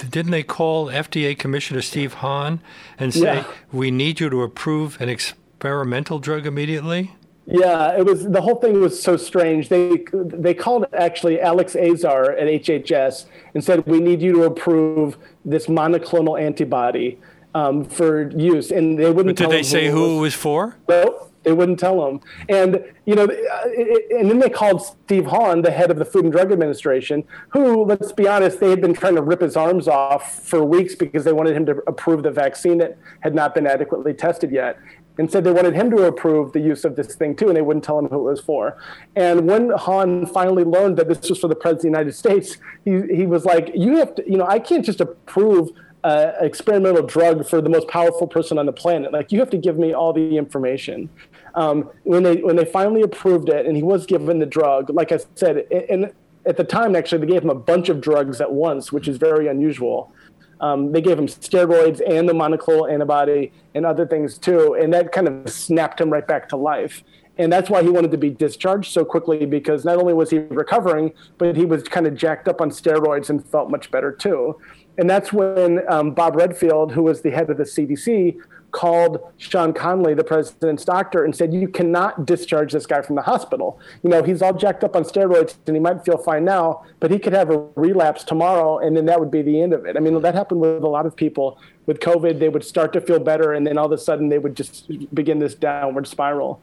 [0.09, 2.59] didn't they call FDA Commissioner Steve Hahn
[2.99, 3.47] and say, Yeah.
[3.71, 7.11] we need you to approve an experimental drug immediately?
[7.47, 9.69] Yeah, it was the whole thing was so strange.
[9.69, 15.15] They they called actually Alex Azar at HHS and said we need you to approve
[15.45, 17.19] this monoclonal antibody
[17.55, 19.35] um, for use, and they wouldn't.
[19.37, 20.11] But Did tell they say it who was.
[20.11, 20.75] it was for?
[20.89, 22.19] No, they wouldn't tell them.
[22.49, 25.97] And you know, uh, it, it- and then they called Steve Hahn, the head of
[25.97, 29.41] the Food and Drug Administration, who, let's be honest, they had been trying to rip
[29.41, 33.33] his arms off for weeks because they wanted him to approve the vaccine that had
[33.33, 34.77] not been adequately tested yet.
[35.17, 37.61] And said they wanted him to approve the use of this thing too, and they
[37.61, 38.75] wouldn't tell him who it was for.
[39.15, 42.57] And when Hahn finally learned that this was for the President of the United States,
[42.83, 45.69] he, he was like, You have to, you know, I can't just approve
[46.05, 49.11] uh, experimental drug for the most powerful person on the planet.
[49.11, 51.09] Like you have to give me all the information.
[51.55, 55.11] Um, when they when they finally approved it, and he was given the drug, like
[55.11, 56.13] I said, and
[56.45, 59.17] at the time actually they gave him a bunch of drugs at once, which is
[59.17, 60.13] very unusual.
[60.61, 65.11] Um, they gave him steroids and the monoclonal antibody and other things too, and that
[65.11, 67.03] kind of snapped him right back to life.
[67.37, 70.37] And that's why he wanted to be discharged so quickly because not only was he
[70.37, 74.55] recovering, but he was kind of jacked up on steroids and felt much better too.
[74.97, 78.38] And that's when um, Bob Redfield, who was the head of the CDC,
[78.75, 83.21] called Sean Conley, the president's doctor, and said, You cannot discharge this guy from the
[83.21, 83.79] hospital.
[84.03, 87.10] You know, he's all jacked up on steroids and he might feel fine now, but
[87.10, 89.95] he could have a relapse tomorrow and then that would be the end of it.
[89.95, 91.58] I mean, that happened with a lot of people.
[91.86, 94.39] With COVID, they would start to feel better and then all of a sudden they
[94.39, 96.62] would just begin this downward spiral.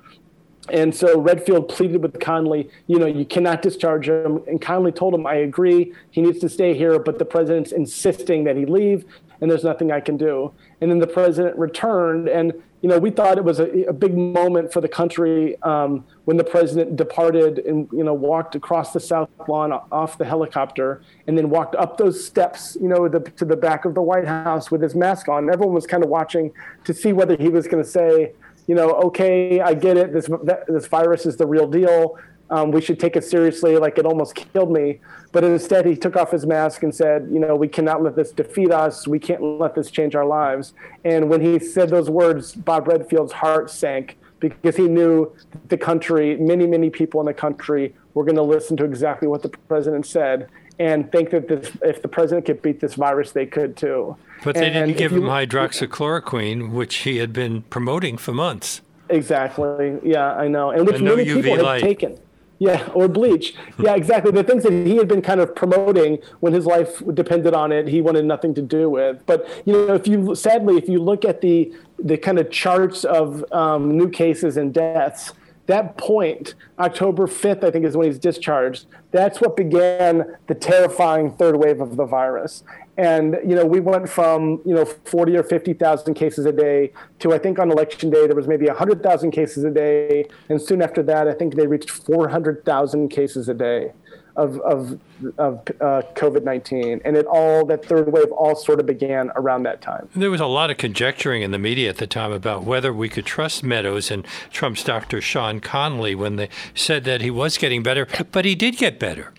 [0.70, 4.42] And so Redfield pleaded with Conley, you know, you cannot discharge him.
[4.46, 8.44] And Conley told him, I agree, he needs to stay here, but the president's insisting
[8.44, 9.04] that he leave,
[9.40, 10.52] and there's nothing I can do.
[10.80, 14.16] And then the president returned, and you know, we thought it was a, a big
[14.16, 18.98] moment for the country um, when the president departed and you know walked across the
[18.98, 23.44] South Lawn off the helicopter, and then walked up those steps, you know, the, to
[23.44, 25.48] the back of the White House with his mask on.
[25.48, 26.52] Everyone was kind of watching
[26.84, 28.32] to see whether he was going to say,
[28.66, 30.12] you know, okay, I get it.
[30.12, 30.28] This
[30.68, 32.18] this virus is the real deal.
[32.50, 33.76] Um, we should take it seriously.
[33.78, 35.00] Like it almost killed me.
[35.32, 38.30] But instead, he took off his mask and said, you know, we cannot let this
[38.30, 39.08] defeat us.
[39.08, 40.74] We can't let this change our lives.
[41.04, 45.32] And when he said those words, Bob Redfield's heart sank because he knew
[45.68, 49.42] the country, many, many people in the country were going to listen to exactly what
[49.42, 50.48] the president said.
[50.78, 54.16] and think that this, if the president could beat this virus, they could too.
[54.44, 58.80] But they and didn't give him hydroxychloroquine, which he had been promoting for months.
[59.08, 59.98] Exactly.
[60.02, 62.18] Yeah, I know, and which and many people have taken.
[62.58, 63.54] Yeah, or bleach.
[63.78, 64.30] Yeah, exactly.
[64.30, 67.88] The things that he had been kind of promoting when his life depended on it,
[67.88, 69.20] he wanted nothing to do with.
[69.26, 73.04] But you know, if you sadly, if you look at the the kind of charts
[73.04, 75.32] of um, new cases and deaths,
[75.66, 81.32] that point, October 5th, I think is when he's discharged, that's what began the terrifying
[81.32, 82.62] third wave of the virus.
[82.98, 87.32] And, you know, we went from, you know, 40 or 50,000 cases a day to,
[87.32, 90.26] I think on election day, there was maybe 100,000 cases a day.
[90.50, 93.92] And soon after that, I think they reached 400,000 cases a day
[94.36, 94.98] of, of,
[95.38, 97.00] of uh, COVID 19.
[97.04, 100.08] And it all, that third wave all sort of began around that time.
[100.14, 103.08] There was a lot of conjecturing in the media at the time about whether we
[103.08, 105.20] could trust Meadows and Trump's Dr.
[105.20, 109.32] Sean Conley when they said that he was getting better, but he did get better.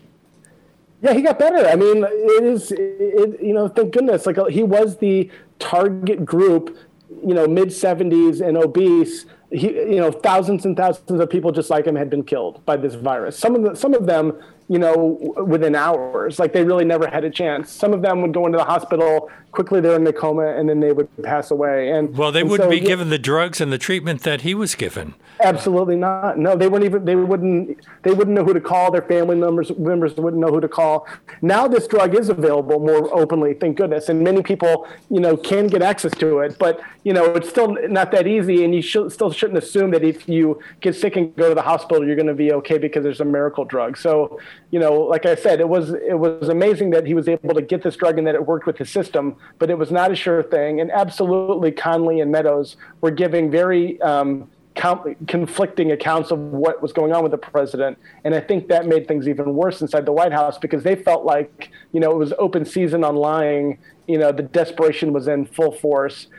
[1.04, 1.68] Yeah, he got better.
[1.68, 4.26] I mean, it is, it, you know, thank goodness.
[4.26, 5.30] Like he was the
[5.60, 6.78] target group,
[7.22, 11.70] you know, mid 70s and obese he, you know, thousands and thousands of people just
[11.70, 13.38] like him had been killed by this virus.
[13.38, 16.39] Some of the, some of them you know, within hours.
[16.39, 17.72] Like they really never had a chance.
[17.72, 20.82] Some of them would go into the hospital quickly; they're in a coma, and then
[20.82, 21.89] they would pass away.
[21.89, 24.41] And well, they and wouldn't so, be yeah, given the drugs and the treatment that
[24.41, 25.14] he was given.
[25.41, 26.38] Absolutely not.
[26.38, 27.06] No, they wouldn't even.
[27.06, 27.80] They wouldn't.
[28.04, 28.91] They wouldn't know who to call.
[28.91, 31.08] Their family members members wouldn't know who to call.
[31.41, 35.68] Now this drug is available more openly, thank goodness, and many people, you know, can
[35.68, 36.58] get access to it.
[36.58, 40.04] But you know, it's still not that easy, and you should, still shouldn't assume that
[40.04, 43.04] if you get sick and go to the hospital, you're going to be okay because
[43.04, 43.97] there's a miracle drug.
[43.97, 44.39] So
[44.74, 47.61] you know, like I said, it was it was amazing that he was able to
[47.61, 50.15] get this drug and that it worked with the system, but it was not a
[50.15, 50.82] sure thing.
[50.82, 57.13] And absolutely, Conley and Meadows were giving very um, conflicting accounts of what was going
[57.13, 60.32] on with the president, and I think that made things even worse inside the White
[60.32, 63.78] House because they felt like you know it was open season on lying.
[64.07, 66.30] You know, the desperation was in full force,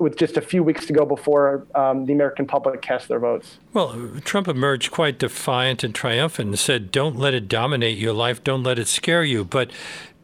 [0.00, 3.58] with just a few weeks to go before um, the American public cast their votes.
[3.74, 8.42] Well, Trump emerged quite defiant and triumphant and said, Don't let it dominate your life,
[8.42, 9.44] don't let it scare you.
[9.44, 9.70] But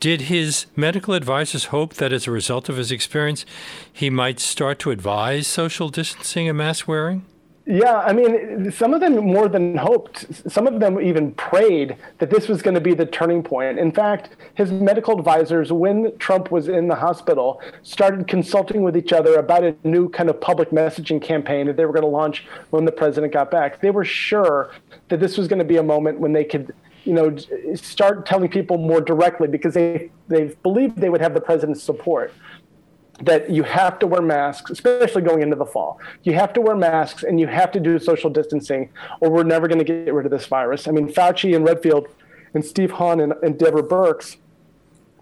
[0.01, 3.45] did his medical advisors hope that as a result of his experience,
[3.93, 7.25] he might start to advise social distancing and mask wearing?
[7.69, 10.25] Yeah, I mean, some of them more than hoped.
[10.49, 13.81] Some of them even prayed that this was going to be the turning point.
[13.81, 19.13] In fact, his medical advisors, when Trump was in the hospital, started consulting with each
[19.13, 22.47] other about a new kind of public messaging campaign that they were going to launch
[22.71, 23.81] when the president got back.
[23.81, 24.71] They were sure
[25.09, 27.37] that this was going to be a moment when they could you know,
[27.75, 32.33] start telling people more directly because they, they believed they would have the president's support
[33.23, 35.99] that you have to wear masks, especially going into the fall.
[36.23, 38.91] You have to wear masks and you have to do social distancing,
[39.21, 40.87] or we're never going to get rid of this virus.
[40.87, 42.09] I mean, Fauci and Redfield
[42.55, 44.37] and Steve Hahn and, and Deborah Birx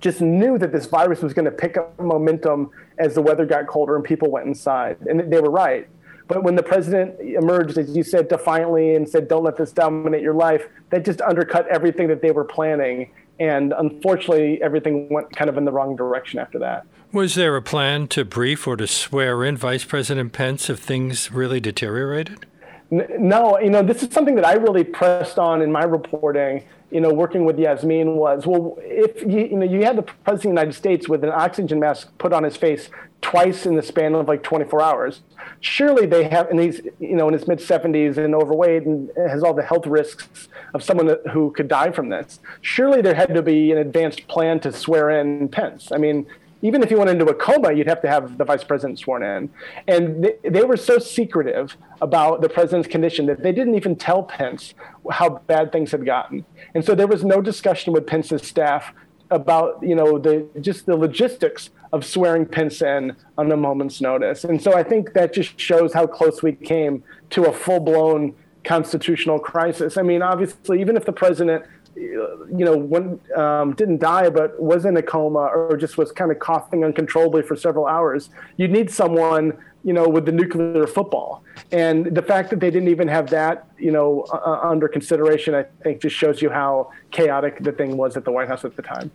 [0.00, 3.66] just knew that this virus was going to pick up momentum as the weather got
[3.66, 4.98] colder and people went inside.
[5.06, 5.88] And they were right.
[6.26, 10.22] But when the president emerged, as you said, defiantly and said, don't let this dominate
[10.22, 13.10] your life, that just undercut everything that they were planning.
[13.38, 16.86] And unfortunately, everything went kind of in the wrong direction after that.
[17.14, 21.30] Was there a plan to brief or to swear in Vice President Pence if things
[21.30, 22.44] really deteriorated?
[22.90, 27.00] No, you know, this is something that I really pressed on in my reporting, you
[27.00, 30.42] know, working with Yasmin was, well, if you, you know, you had the President of
[30.42, 32.90] the United States with an oxygen mask put on his face
[33.22, 35.22] twice in the span of like 24 hours,
[35.60, 39.44] surely they have, and he's, you know, in his mid 70s and overweight and has
[39.44, 42.40] all the health risks of someone who could die from this.
[42.60, 45.92] Surely there had to be an advanced plan to swear in Pence.
[45.92, 46.26] I mean,
[46.64, 49.22] even if you went into a coma, you'd have to have the vice president sworn
[49.22, 49.50] in.
[49.86, 54.22] And they, they were so secretive about the president's condition that they didn't even tell
[54.22, 54.72] Pence
[55.10, 56.42] how bad things had gotten.
[56.74, 58.94] And so there was no discussion with Pence's staff
[59.30, 64.44] about you know the just the logistics of swearing Pence in on a moment's notice.
[64.44, 68.34] And so I think that just shows how close we came to a full blown
[68.64, 69.98] constitutional crisis.
[69.98, 71.64] I mean, obviously, even if the president
[71.96, 76.30] you know, when, um, didn't die, but was in a coma or just was kind
[76.30, 79.52] of coughing uncontrollably for several hours, you'd need someone,
[79.84, 81.42] you know, with the nuclear football.
[81.72, 85.64] And the fact that they didn't even have that, you know, uh, under consideration, I
[85.82, 88.82] think just shows you how chaotic the thing was at the White House at the
[88.82, 89.10] time.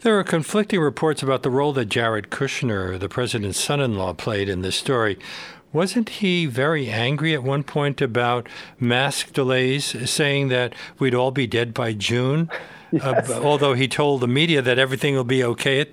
[0.00, 4.12] There are conflicting reports about the role that Jared Kushner, the president's son in law,
[4.12, 5.18] played in this story.
[5.72, 8.48] Wasn't he very angry at one point about
[8.78, 12.50] mask delays, saying that we'd all be dead by June?
[12.94, 13.30] Yes.
[13.30, 15.86] Uh, although he told the media that everything will be okay.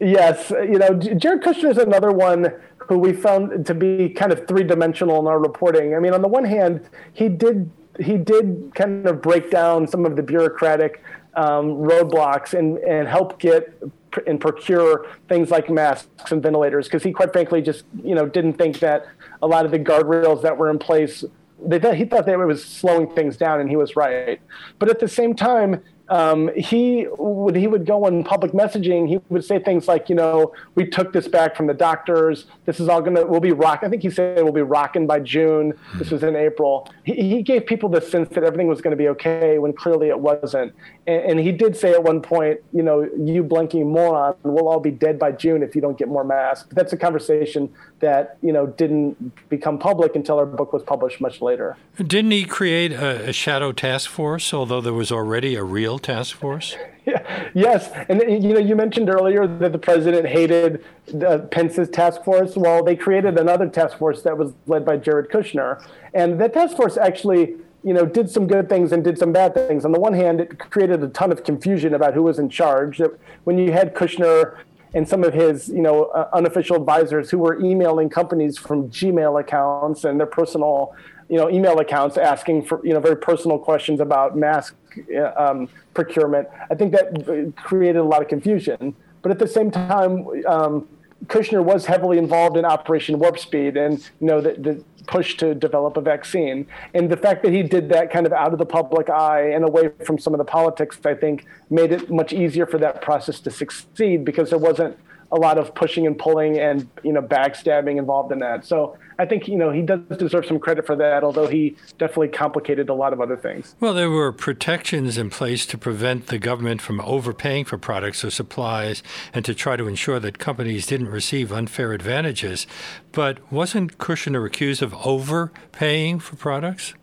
[0.00, 4.48] Yes, you know, Jared Kushner is another one who we found to be kind of
[4.48, 5.94] three dimensional in our reporting.
[5.94, 7.70] I mean, on the one hand, he did
[8.00, 11.02] he did kind of break down some of the bureaucratic
[11.34, 13.78] um, roadblocks and, and help get
[14.26, 18.54] and procure things like masks and ventilators because he quite frankly just you know didn't
[18.54, 19.06] think that
[19.42, 21.24] a lot of the guardrails that were in place
[21.64, 24.40] they th- he thought that it was slowing things down and he was right.
[24.78, 29.20] But at the same time um, he when he would go on public messaging, he
[29.28, 32.46] would say things like, you know, we took this back from the doctors.
[32.64, 33.80] This is all gonna we'll be rock.
[33.82, 35.74] I think he said we'll be rocking by June.
[35.96, 36.88] This was in April.
[37.04, 40.08] He, he gave people the sense that everything was going to be okay when clearly
[40.08, 40.74] it wasn't.
[41.06, 44.80] And, and, he did say at one point, you know, you blinking moron, we'll all
[44.80, 46.66] be dead by June if you don't get more masks.
[46.68, 51.20] But that's a conversation that you know didn't become public until our book was published
[51.20, 51.76] much later.
[51.96, 56.36] Didn't he create a, a shadow task force, although there was already a real task
[56.36, 56.76] force?
[57.08, 62.22] Yeah, yes, and you know you mentioned earlier that the president hated the Pence's task
[62.22, 62.54] force.
[62.54, 65.82] Well, they created another task force that was led by Jared Kushner,
[66.12, 69.54] and that task force actually you know, did some good things and did some bad
[69.54, 69.84] things.
[69.84, 73.00] On the one hand, it created a ton of confusion about who was in charge.
[73.44, 74.58] When you had Kushner
[74.94, 79.40] and some of his, you know, uh, unofficial advisors who were emailing companies from Gmail
[79.40, 80.94] accounts and their personal,
[81.28, 84.74] you know, email accounts asking for, you know, very personal questions about mask
[85.14, 86.48] uh, um, procurement.
[86.70, 88.94] I think that created a lot of confusion.
[89.20, 90.88] But at the same time, um,
[91.26, 95.54] Kushner was heavily involved in Operation Warp Speed, and you know the, the push to
[95.54, 96.66] develop a vaccine.
[96.94, 99.64] And the fact that he did that kind of out of the public eye and
[99.64, 103.40] away from some of the politics, I think, made it much easier for that process
[103.40, 104.96] to succeed because there wasn't
[105.32, 108.64] a lot of pushing and pulling and you know backstabbing involved in that.
[108.64, 112.28] So I think you know he does deserve some credit for that, although he definitely
[112.28, 113.74] complicated a lot of other things.
[113.80, 118.30] Well, there were protections in place to prevent the government from overpaying for products or
[118.30, 119.02] supplies,
[119.34, 122.66] and to try to ensure that companies didn't receive unfair advantages.
[123.10, 126.94] But wasn't Kushner accused of overpaying for products?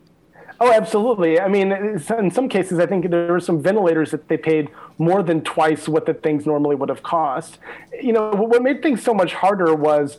[0.58, 1.38] Oh, absolutely.
[1.38, 5.22] I mean, in some cases, I think there were some ventilators that they paid more
[5.22, 7.58] than twice what the things normally would have cost.
[8.00, 10.18] You know, what made things so much harder was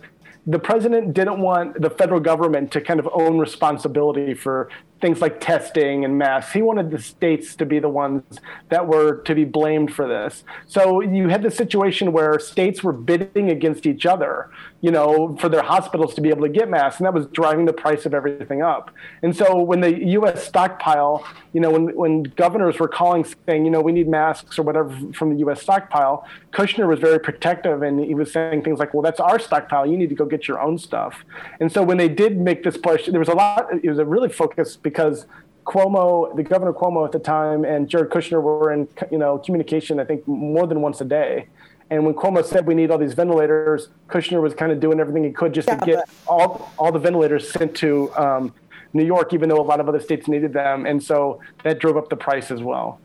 [0.49, 4.69] the president didn't want the federal government to kind of own responsibility for
[5.01, 6.53] things like testing and masks.
[6.53, 8.23] He wanted the states to be the ones
[8.69, 10.45] that were to be blamed for this.
[10.65, 14.49] So you had the situation where states were bidding against each other,
[14.81, 17.65] you know, for their hospitals to be able to get masks, and that was driving
[17.65, 18.91] the price of everything up.
[19.23, 20.45] And so when the U.S.
[20.45, 24.63] stockpile, you know, when when governors were calling saying, you know, we need masks or
[24.63, 25.61] whatever from the U.S.
[25.61, 29.87] stockpile, Kushner was very protective, and he was saying things like, well, that's our stockpile.
[29.87, 31.25] You need to go get your own stuff.
[31.59, 33.67] And so when they did make this push, there was a lot.
[33.83, 35.25] It was a really focused because
[35.67, 39.99] Cuomo, the governor Cuomo at the time, and Jared Kushner were in you know communication.
[39.99, 41.47] I think more than once a day.
[41.89, 45.23] And when Cuomo said we need all these ventilators, Kushner was kind of doing everything
[45.23, 48.53] he could just yeah, to get but- all all the ventilators sent to um,
[48.93, 50.85] New York, even though a lot of other states needed them.
[50.85, 52.99] And so that drove up the price as well.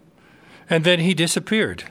[0.68, 1.90] And then he disappeared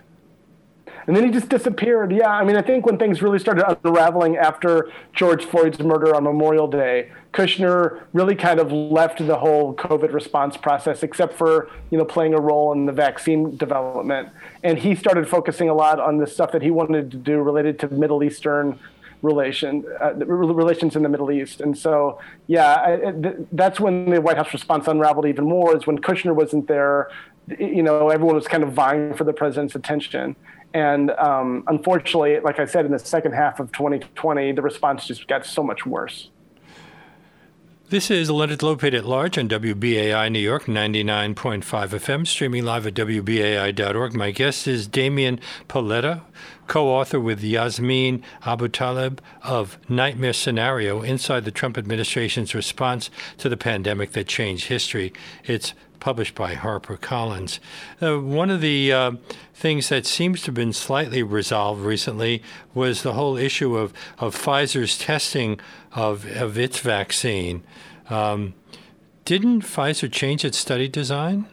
[1.07, 2.11] and then he just disappeared.
[2.11, 6.23] Yeah, I mean, I think when things really started unraveling after George Floyd's murder on
[6.23, 11.97] Memorial Day, Kushner really kind of left the whole COVID response process, except for you
[11.97, 14.29] know playing a role in the vaccine development,
[14.63, 17.79] and he started focusing a lot on the stuff that he wanted to do related
[17.79, 18.79] to Middle Eastern
[19.21, 21.61] relation uh, relations in the Middle East.
[21.61, 25.75] And so, yeah, I, th- that's when the White House response unraveled even more.
[25.75, 27.09] Is when Kushner wasn't there.
[27.59, 30.35] You know, everyone was kind of vying for the president's attention.
[30.73, 35.27] And um, unfortunately, like I said, in the second half of 2020, the response just
[35.27, 36.29] got so much worse.
[37.91, 42.93] This is Leonard Lopate at Large on WBAI New York 99.5 FM, streaming live at
[42.93, 44.13] WBAI.org.
[44.15, 46.21] My guest is Damian Paletta,
[46.67, 53.57] co author with Yasmin Abutaleb of Nightmare Scenario Inside the Trump Administration's Response to the
[53.57, 55.11] Pandemic That Changed History.
[55.43, 57.59] It's published by HarperCollins.
[58.01, 59.11] Uh, one of the uh,
[59.53, 62.43] things that seems to have been slightly resolved recently
[62.73, 65.61] was the whole issue of, of Pfizer's testing
[65.93, 67.63] of, of its vaccine.
[68.09, 68.53] Um,
[69.23, 71.47] didn't Pfizer change its study design?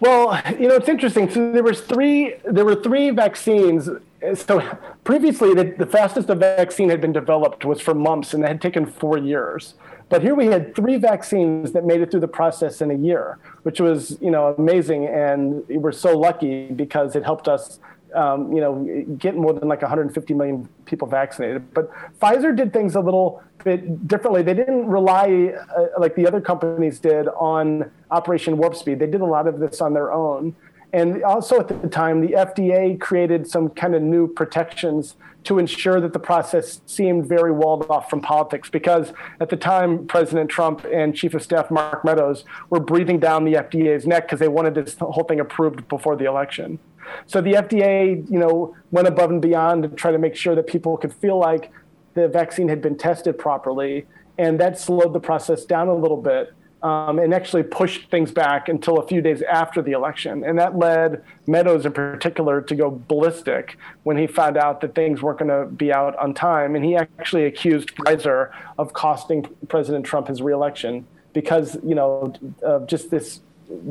[0.00, 1.30] Well, you know, it's interesting.
[1.30, 2.34] So there was three.
[2.44, 3.88] There were three vaccines.
[4.34, 4.60] So
[5.04, 8.62] previously, the, the fastest a vaccine had been developed was for mumps, and that had
[8.62, 9.74] taken four years.
[10.08, 13.38] But here we had three vaccines that made it through the process in a year,
[13.62, 17.80] which was you know amazing, and we were so lucky because it helped us.
[18.14, 18.84] Um, you know,
[19.16, 21.72] get more than like 150 million people vaccinated.
[21.72, 24.42] But Pfizer did things a little bit differently.
[24.42, 28.98] They didn't rely, uh, like the other companies did, on Operation Warp Speed.
[28.98, 30.54] They did a lot of this on their own.
[30.92, 36.00] And also at the time, the FDA created some kind of new protections to ensure
[36.00, 40.84] that the process seemed very walled off from politics because at the time president trump
[40.92, 44.74] and chief of staff mark meadows were breathing down the fda's neck because they wanted
[44.74, 46.78] this whole thing approved before the election.
[47.26, 50.66] So the fda you know went above and beyond to try to make sure that
[50.66, 51.72] people could feel like
[52.14, 54.06] the vaccine had been tested properly
[54.38, 58.68] and that slowed the process down a little bit um, and actually pushed things back
[58.68, 60.44] until a few days after the election.
[60.44, 65.22] And that led Meadows in particular to go ballistic when he found out that things
[65.22, 66.74] weren't going to be out on time.
[66.74, 72.86] And he actually accused Pfizer of costing President Trump his reelection because, you know, of
[72.86, 73.40] just this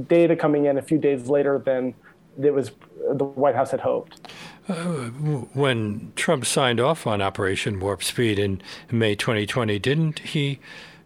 [0.07, 1.95] data coming in a few days later than
[2.41, 2.71] it was
[3.13, 4.31] the White House had hoped.
[4.67, 5.09] Uh,
[5.53, 8.61] when Trump signed off on Operation Warp Speed in
[8.91, 10.59] May 2020, didn't he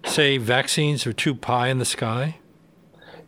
[0.06, 2.38] say vaccines are too pie in the sky?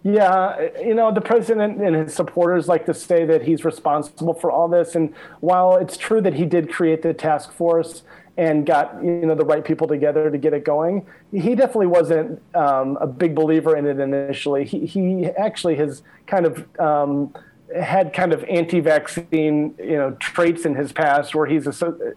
[0.04, 4.52] Yeah, you know, the president and his supporters like to say that he's responsible for
[4.52, 4.96] all this.
[4.96, 8.04] And while it's true that he did create the task force
[8.38, 12.42] and got you know the right people together to get it going, he definitely wasn't
[12.56, 14.64] um, a big believer in it initially.
[14.64, 17.34] He he actually has kind of um,
[17.76, 21.66] had kind of anti-vaccine, you know, traits in his past, where he's,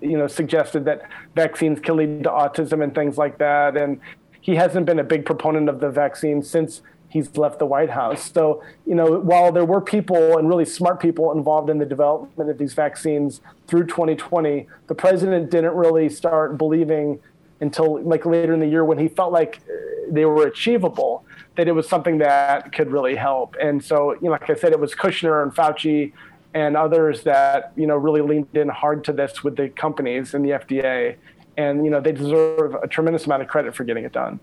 [0.00, 1.02] you know, suggested that
[1.34, 4.00] vaccines can lead to autism and things like that, and
[4.40, 8.32] he hasn't been a big proponent of the vaccine since he's left the White House.
[8.32, 12.48] So, you know, while there were people and really smart people involved in the development
[12.48, 17.20] of these vaccines through 2020, the president didn't really start believing
[17.60, 19.72] until like later in the year when he felt like uh,
[20.10, 21.24] they were achievable
[21.56, 23.56] that it was something that could really help.
[23.60, 26.12] And so, you know, like I said, it was Kushner and Fauci
[26.54, 30.44] and others that, you know, really leaned in hard to this with the companies and
[30.44, 31.16] the FDA
[31.60, 34.40] and you know they deserve a tremendous amount of credit for getting it done.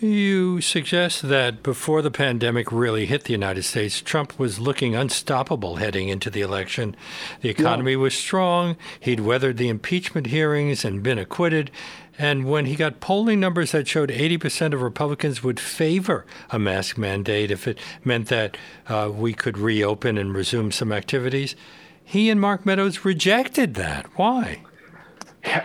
[0.00, 5.76] You suggest that before the pandemic really hit the United States, Trump was looking unstoppable
[5.76, 6.96] heading into the election.
[7.42, 7.98] The economy yeah.
[7.98, 8.78] was strong.
[8.98, 11.70] He'd weathered the impeachment hearings and been acquitted.
[12.18, 16.96] And when he got polling numbers that showed 80% of Republicans would favor a mask
[16.96, 18.56] mandate if it meant that
[18.88, 21.54] uh, we could reopen and resume some activities,
[22.02, 24.06] he and Mark Meadows rejected that.
[24.16, 24.62] Why?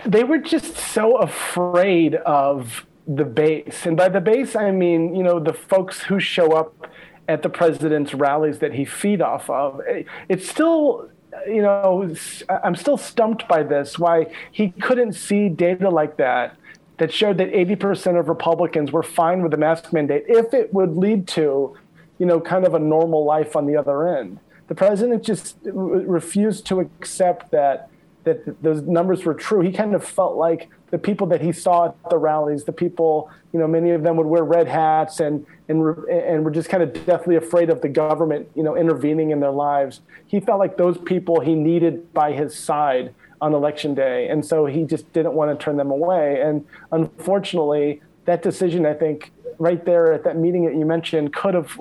[0.04, 3.86] They were just so afraid of the base.
[3.86, 6.88] And by the base, I mean, you know, the folks who show up
[7.28, 9.80] at the president's rallies that he feed off of.
[10.28, 11.10] It's still,
[11.46, 12.14] you know,
[12.48, 16.56] I'm still stumped by this, why he couldn't see data like that
[16.98, 20.96] that showed that 80% of Republicans were fine with the mask mandate if it would
[20.96, 21.76] lead to,
[22.18, 24.38] you know, kind of a normal life on the other end.
[24.68, 27.90] The president just refused to accept that
[28.26, 29.60] that those numbers were true.
[29.60, 33.30] He kind of felt like the people that he saw at the rallies, the people,
[33.52, 36.82] you know, many of them would wear red hats and and and were just kind
[36.82, 40.00] of deathly afraid of the government, you know, intervening in their lives.
[40.26, 44.66] He felt like those people he needed by his side on election day, and so
[44.66, 46.40] he just didn't want to turn them away.
[46.40, 51.54] And unfortunately, that decision, I think, right there at that meeting that you mentioned could
[51.54, 51.72] have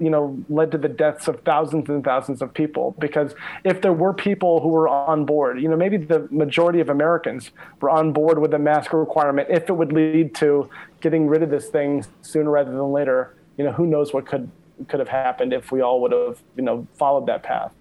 [0.00, 2.94] you know led to the deaths of thousands and thousands of people.
[2.98, 6.88] Because if there were people who were on board you know maybe the majority of
[6.88, 10.68] americans were on board with the mask requirement if it would lead to
[11.00, 14.50] getting rid of this thing sooner rather than later you know who knows what could
[14.88, 17.72] could have happened if we all would have you know followed that path.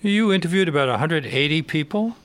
[0.00, 2.16] You interviewed about 180 people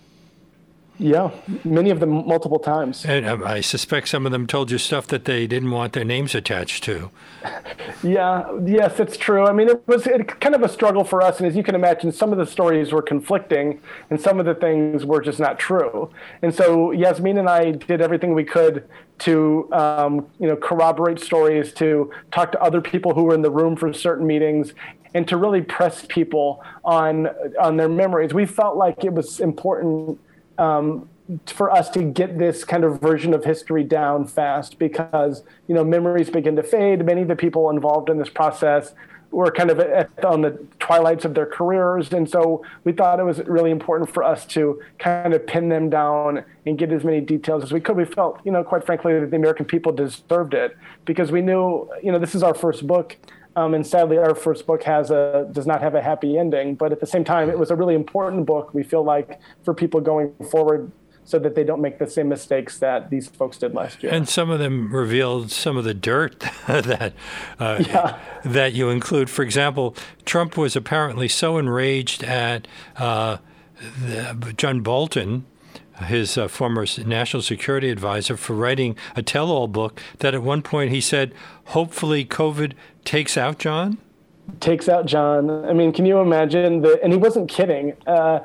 [1.04, 1.32] yeah,
[1.66, 3.06] many of them multiple times.
[3.06, 6.06] And um, I suspect some of them told you stuff that they didn't want their
[6.06, 7.12] names attached to.
[8.04, 9.46] yeah, yes, it's true.
[9.46, 11.76] I mean, it was it, kind of a struggle for us, and as you can
[11.76, 15.60] imagine, some of the stories were conflicting, and some of the things were just not
[15.60, 16.10] true.
[16.42, 18.88] And so Yasmin and I did everything we could
[19.20, 23.52] to um, you know corroborate stories, to talk to other people who were in the
[23.52, 24.74] room for certain meetings,
[25.14, 27.28] and to really press people on
[27.60, 28.34] on their memories.
[28.34, 30.18] We felt like it was important
[30.58, 31.10] um,
[31.46, 35.84] for us to get this kind of version of history down fast because you know
[35.84, 37.06] memories begin to fade.
[37.06, 38.94] Many of the people involved in this process
[39.32, 43.24] were kind of at, on the twilights of their careers, and so we thought it
[43.24, 47.22] was really important for us to kind of pin them down and get as many
[47.22, 47.96] details as we could.
[47.96, 51.90] We felt, you know, quite frankly, that the American people deserved it because we knew,
[52.04, 53.18] you know, this is our first book.
[53.56, 56.76] Um, and sadly, our first book has a does not have a happy ending.
[56.76, 58.74] But at the same time, it was a really important book.
[58.74, 60.92] We feel like for people going forward,
[61.26, 64.14] so that they don't make the same mistakes that these folks did last year.
[64.14, 67.14] And some of them revealed some of the dirt that
[67.60, 68.20] uh, yeah.
[68.44, 69.30] that you include.
[69.30, 69.96] For example,
[70.26, 73.38] Trump was apparently so enraged at uh,
[74.02, 75.46] the, John Bolton.
[76.04, 80.62] His uh, former national security advisor for writing a tell all book that at one
[80.62, 81.34] point he said,
[81.66, 82.74] hopefully COVID
[83.04, 83.98] takes out John?
[84.60, 85.66] takes out John.
[85.66, 87.02] I mean, can you imagine the?
[87.04, 87.94] And he wasn't kidding.
[88.06, 88.40] Uh,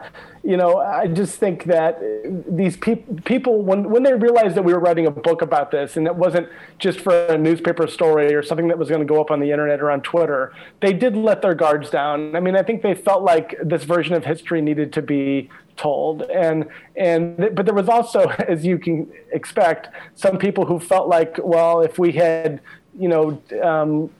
[0.44, 2.00] you know, I just think that
[2.48, 5.96] these pe- people, when when they realized that we were writing a book about this,
[5.96, 6.48] and it wasn't
[6.78, 9.50] just for a newspaper story or something that was going to go up on the
[9.50, 12.34] internet or on Twitter, they did let their guards down.
[12.34, 16.22] I mean, I think they felt like this version of history needed to be told.
[16.22, 21.38] And and but there was also as you can expect some people who felt like
[21.42, 22.60] well if we had
[22.98, 24.10] you know um,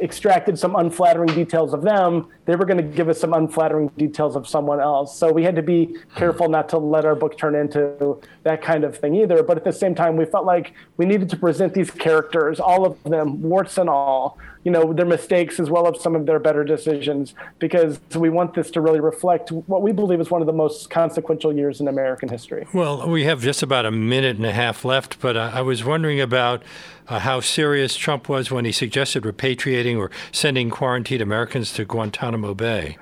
[0.00, 4.34] extracted some unflattering details of them, they were going to give us some unflattering details
[4.34, 5.14] of someone else.
[5.14, 8.84] So we had to be careful not to let our book turn into that kind
[8.84, 9.42] of thing either.
[9.42, 12.86] But at the same time, we felt like we needed to present these characters, all
[12.86, 16.38] of them, warts and all, you know, their mistakes as well as some of their
[16.38, 20.46] better decisions, because we want this to really reflect what we believe is one of
[20.46, 22.66] the most consequential years in American history.
[22.72, 26.20] Well, we have just about a minute and a half left, but I was wondering
[26.20, 26.62] about
[27.08, 32.37] uh, how serious Trump was when he suggested repatriating or sending quarantined Americans to Guantanamo
[32.42, 32.98] Bay.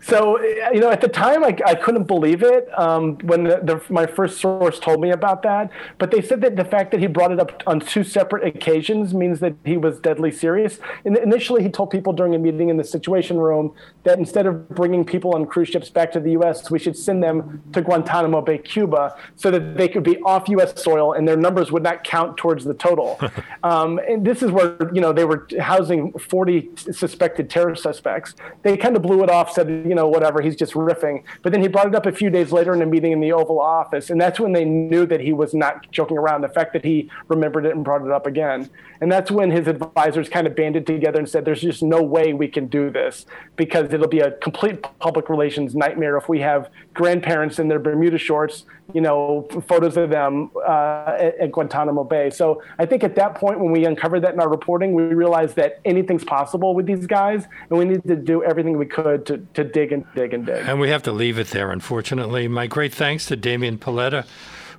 [0.00, 0.40] So,
[0.72, 4.06] you know, at the time, I, I couldn't believe it um, when the, the, my
[4.06, 5.70] first source told me about that.
[5.98, 9.14] But they said that the fact that he brought it up on two separate occasions
[9.14, 10.78] means that he was deadly serious.
[11.04, 14.68] And initially, he told people during a meeting in the Situation Room that instead of
[14.70, 18.40] bringing people on cruise ships back to the U.S., we should send them to Guantanamo
[18.40, 20.82] Bay, Cuba, so that they could be off U.S.
[20.82, 23.20] soil and their numbers would not count towards the total.
[23.62, 28.34] um, and this is where, you know, they were housing 40 suspected terror suspects.
[28.62, 31.22] They kind of blew it off, said, you know, whatever, he's just riffing.
[31.42, 33.32] But then he brought it up a few days later in a meeting in the
[33.32, 34.10] Oval Office.
[34.10, 36.42] And that's when they knew that he was not joking around.
[36.42, 38.70] The fact that he remembered it and brought it up again.
[39.00, 42.32] And that's when his advisors kind of banded together and said, there's just no way
[42.32, 46.70] we can do this because it'll be a complete public relations nightmare if we have
[46.94, 48.64] grandparents in their Bermuda shorts,
[48.94, 52.30] you know, photos of them uh, at, at, Guantanamo Bay.
[52.30, 55.56] So I think at that point, when we uncovered that in our reporting, we realized
[55.56, 59.38] that anything's possible with these guys, and we needed to do everything we could to,
[59.54, 60.66] to dig and dig and dig.
[60.66, 62.48] And we have to leave it there, unfortunately.
[62.48, 64.26] My great thanks to Damian Paletta,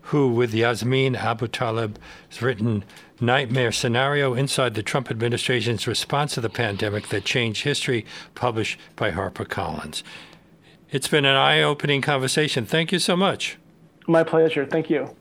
[0.03, 1.97] who, with Yasmin Abutaleb,
[2.29, 2.83] has written
[3.21, 9.11] Nightmare Scenario Inside the Trump Administration's Response to the Pandemic That Changed History, published by
[9.11, 10.01] HarperCollins.
[10.89, 12.65] It's been an eye opening conversation.
[12.65, 13.59] Thank you so much.
[14.09, 14.65] My pleasure.
[14.65, 15.15] Thank you.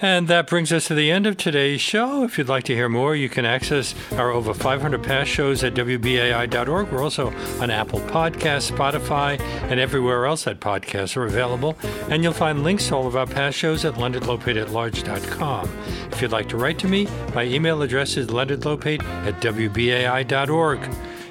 [0.00, 2.22] And that brings us to the end of today's show.
[2.22, 5.72] If you'd like to hear more, you can access our over 500 past shows at
[5.74, 6.92] WBAI.org.
[6.92, 9.40] We're also on Apple Podcasts, Spotify,
[9.70, 11.76] and everywhere else that podcasts are available.
[12.10, 15.68] And you'll find links to all of our past shows at leonardlopate@large.com.
[16.12, 20.80] If you'd like to write to me, my email address is leonardlopate at WBAI.org.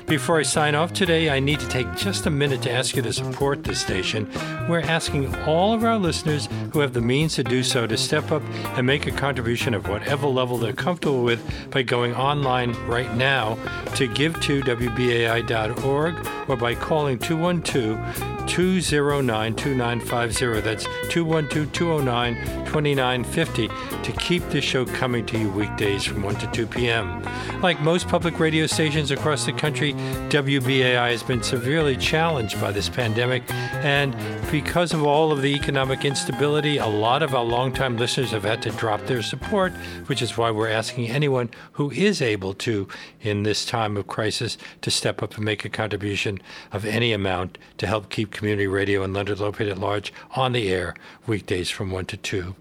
[0.07, 3.01] Before I sign off today, I need to take just a minute to ask you
[3.01, 4.29] to support this station.
[4.69, 8.31] We're asking all of our listeners who have the means to do so to step
[8.31, 8.43] up
[8.77, 11.41] and make a contribution of whatever level they're comfortable with
[11.71, 13.55] by going online right now
[13.95, 20.61] to give2wbai.org or by calling 212 209 2950.
[20.61, 22.35] That's 212 209
[22.65, 23.67] 2950
[24.03, 27.23] to keep this show coming to you weekdays from 1 to 2 p.m.
[27.61, 32.89] Like most public radio stations across the country, WBAI has been severely challenged by this
[32.89, 34.15] pandemic, and
[34.51, 38.61] because of all of the economic instability, a lot of our longtime listeners have had
[38.61, 39.73] to drop their support,
[40.07, 42.87] which is why we're asking anyone who is able to,
[43.21, 46.39] in this time of crisis, to step up and make a contribution
[46.71, 50.69] of any amount to help keep community radio in Leonard, Lopate at large on the
[50.69, 50.93] air
[51.25, 52.55] weekdays from 1 to 2.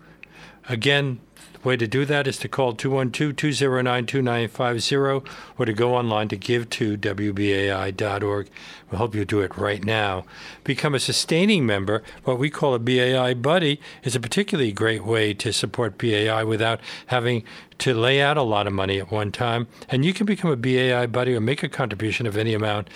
[0.69, 1.21] Again,
[1.53, 6.29] the way to do that is to call 212 209 2950 or to go online
[6.29, 8.49] to give to WBAI.org.
[8.91, 10.25] We'll help you do it right now.
[10.63, 12.03] Become a sustaining member.
[12.25, 16.81] What we call a BAI buddy is a particularly great way to support BAI without
[17.07, 17.45] having
[17.79, 19.67] to lay out a lot of money at one time.
[19.89, 22.89] And you can become a BAI buddy or make a contribution of any amount.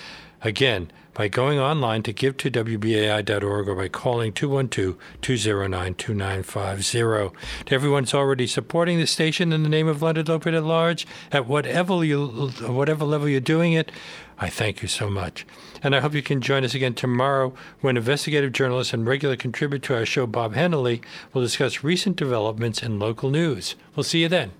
[0.42, 7.32] Again, by going online to give2wbai.org or by calling 212-209-2950.
[7.66, 11.08] To everyone who's already supporting the station in the name of Leonard Lopate at large,
[11.32, 13.90] at whatever you whatever level you're doing it,
[14.38, 15.44] I thank you so much.
[15.82, 19.88] And I hope you can join us again tomorrow when investigative journalist and regular contributor
[19.88, 21.02] to our show, Bob Hennelly,
[21.34, 23.74] will discuss recent developments in local news.
[23.96, 24.52] We'll see you then.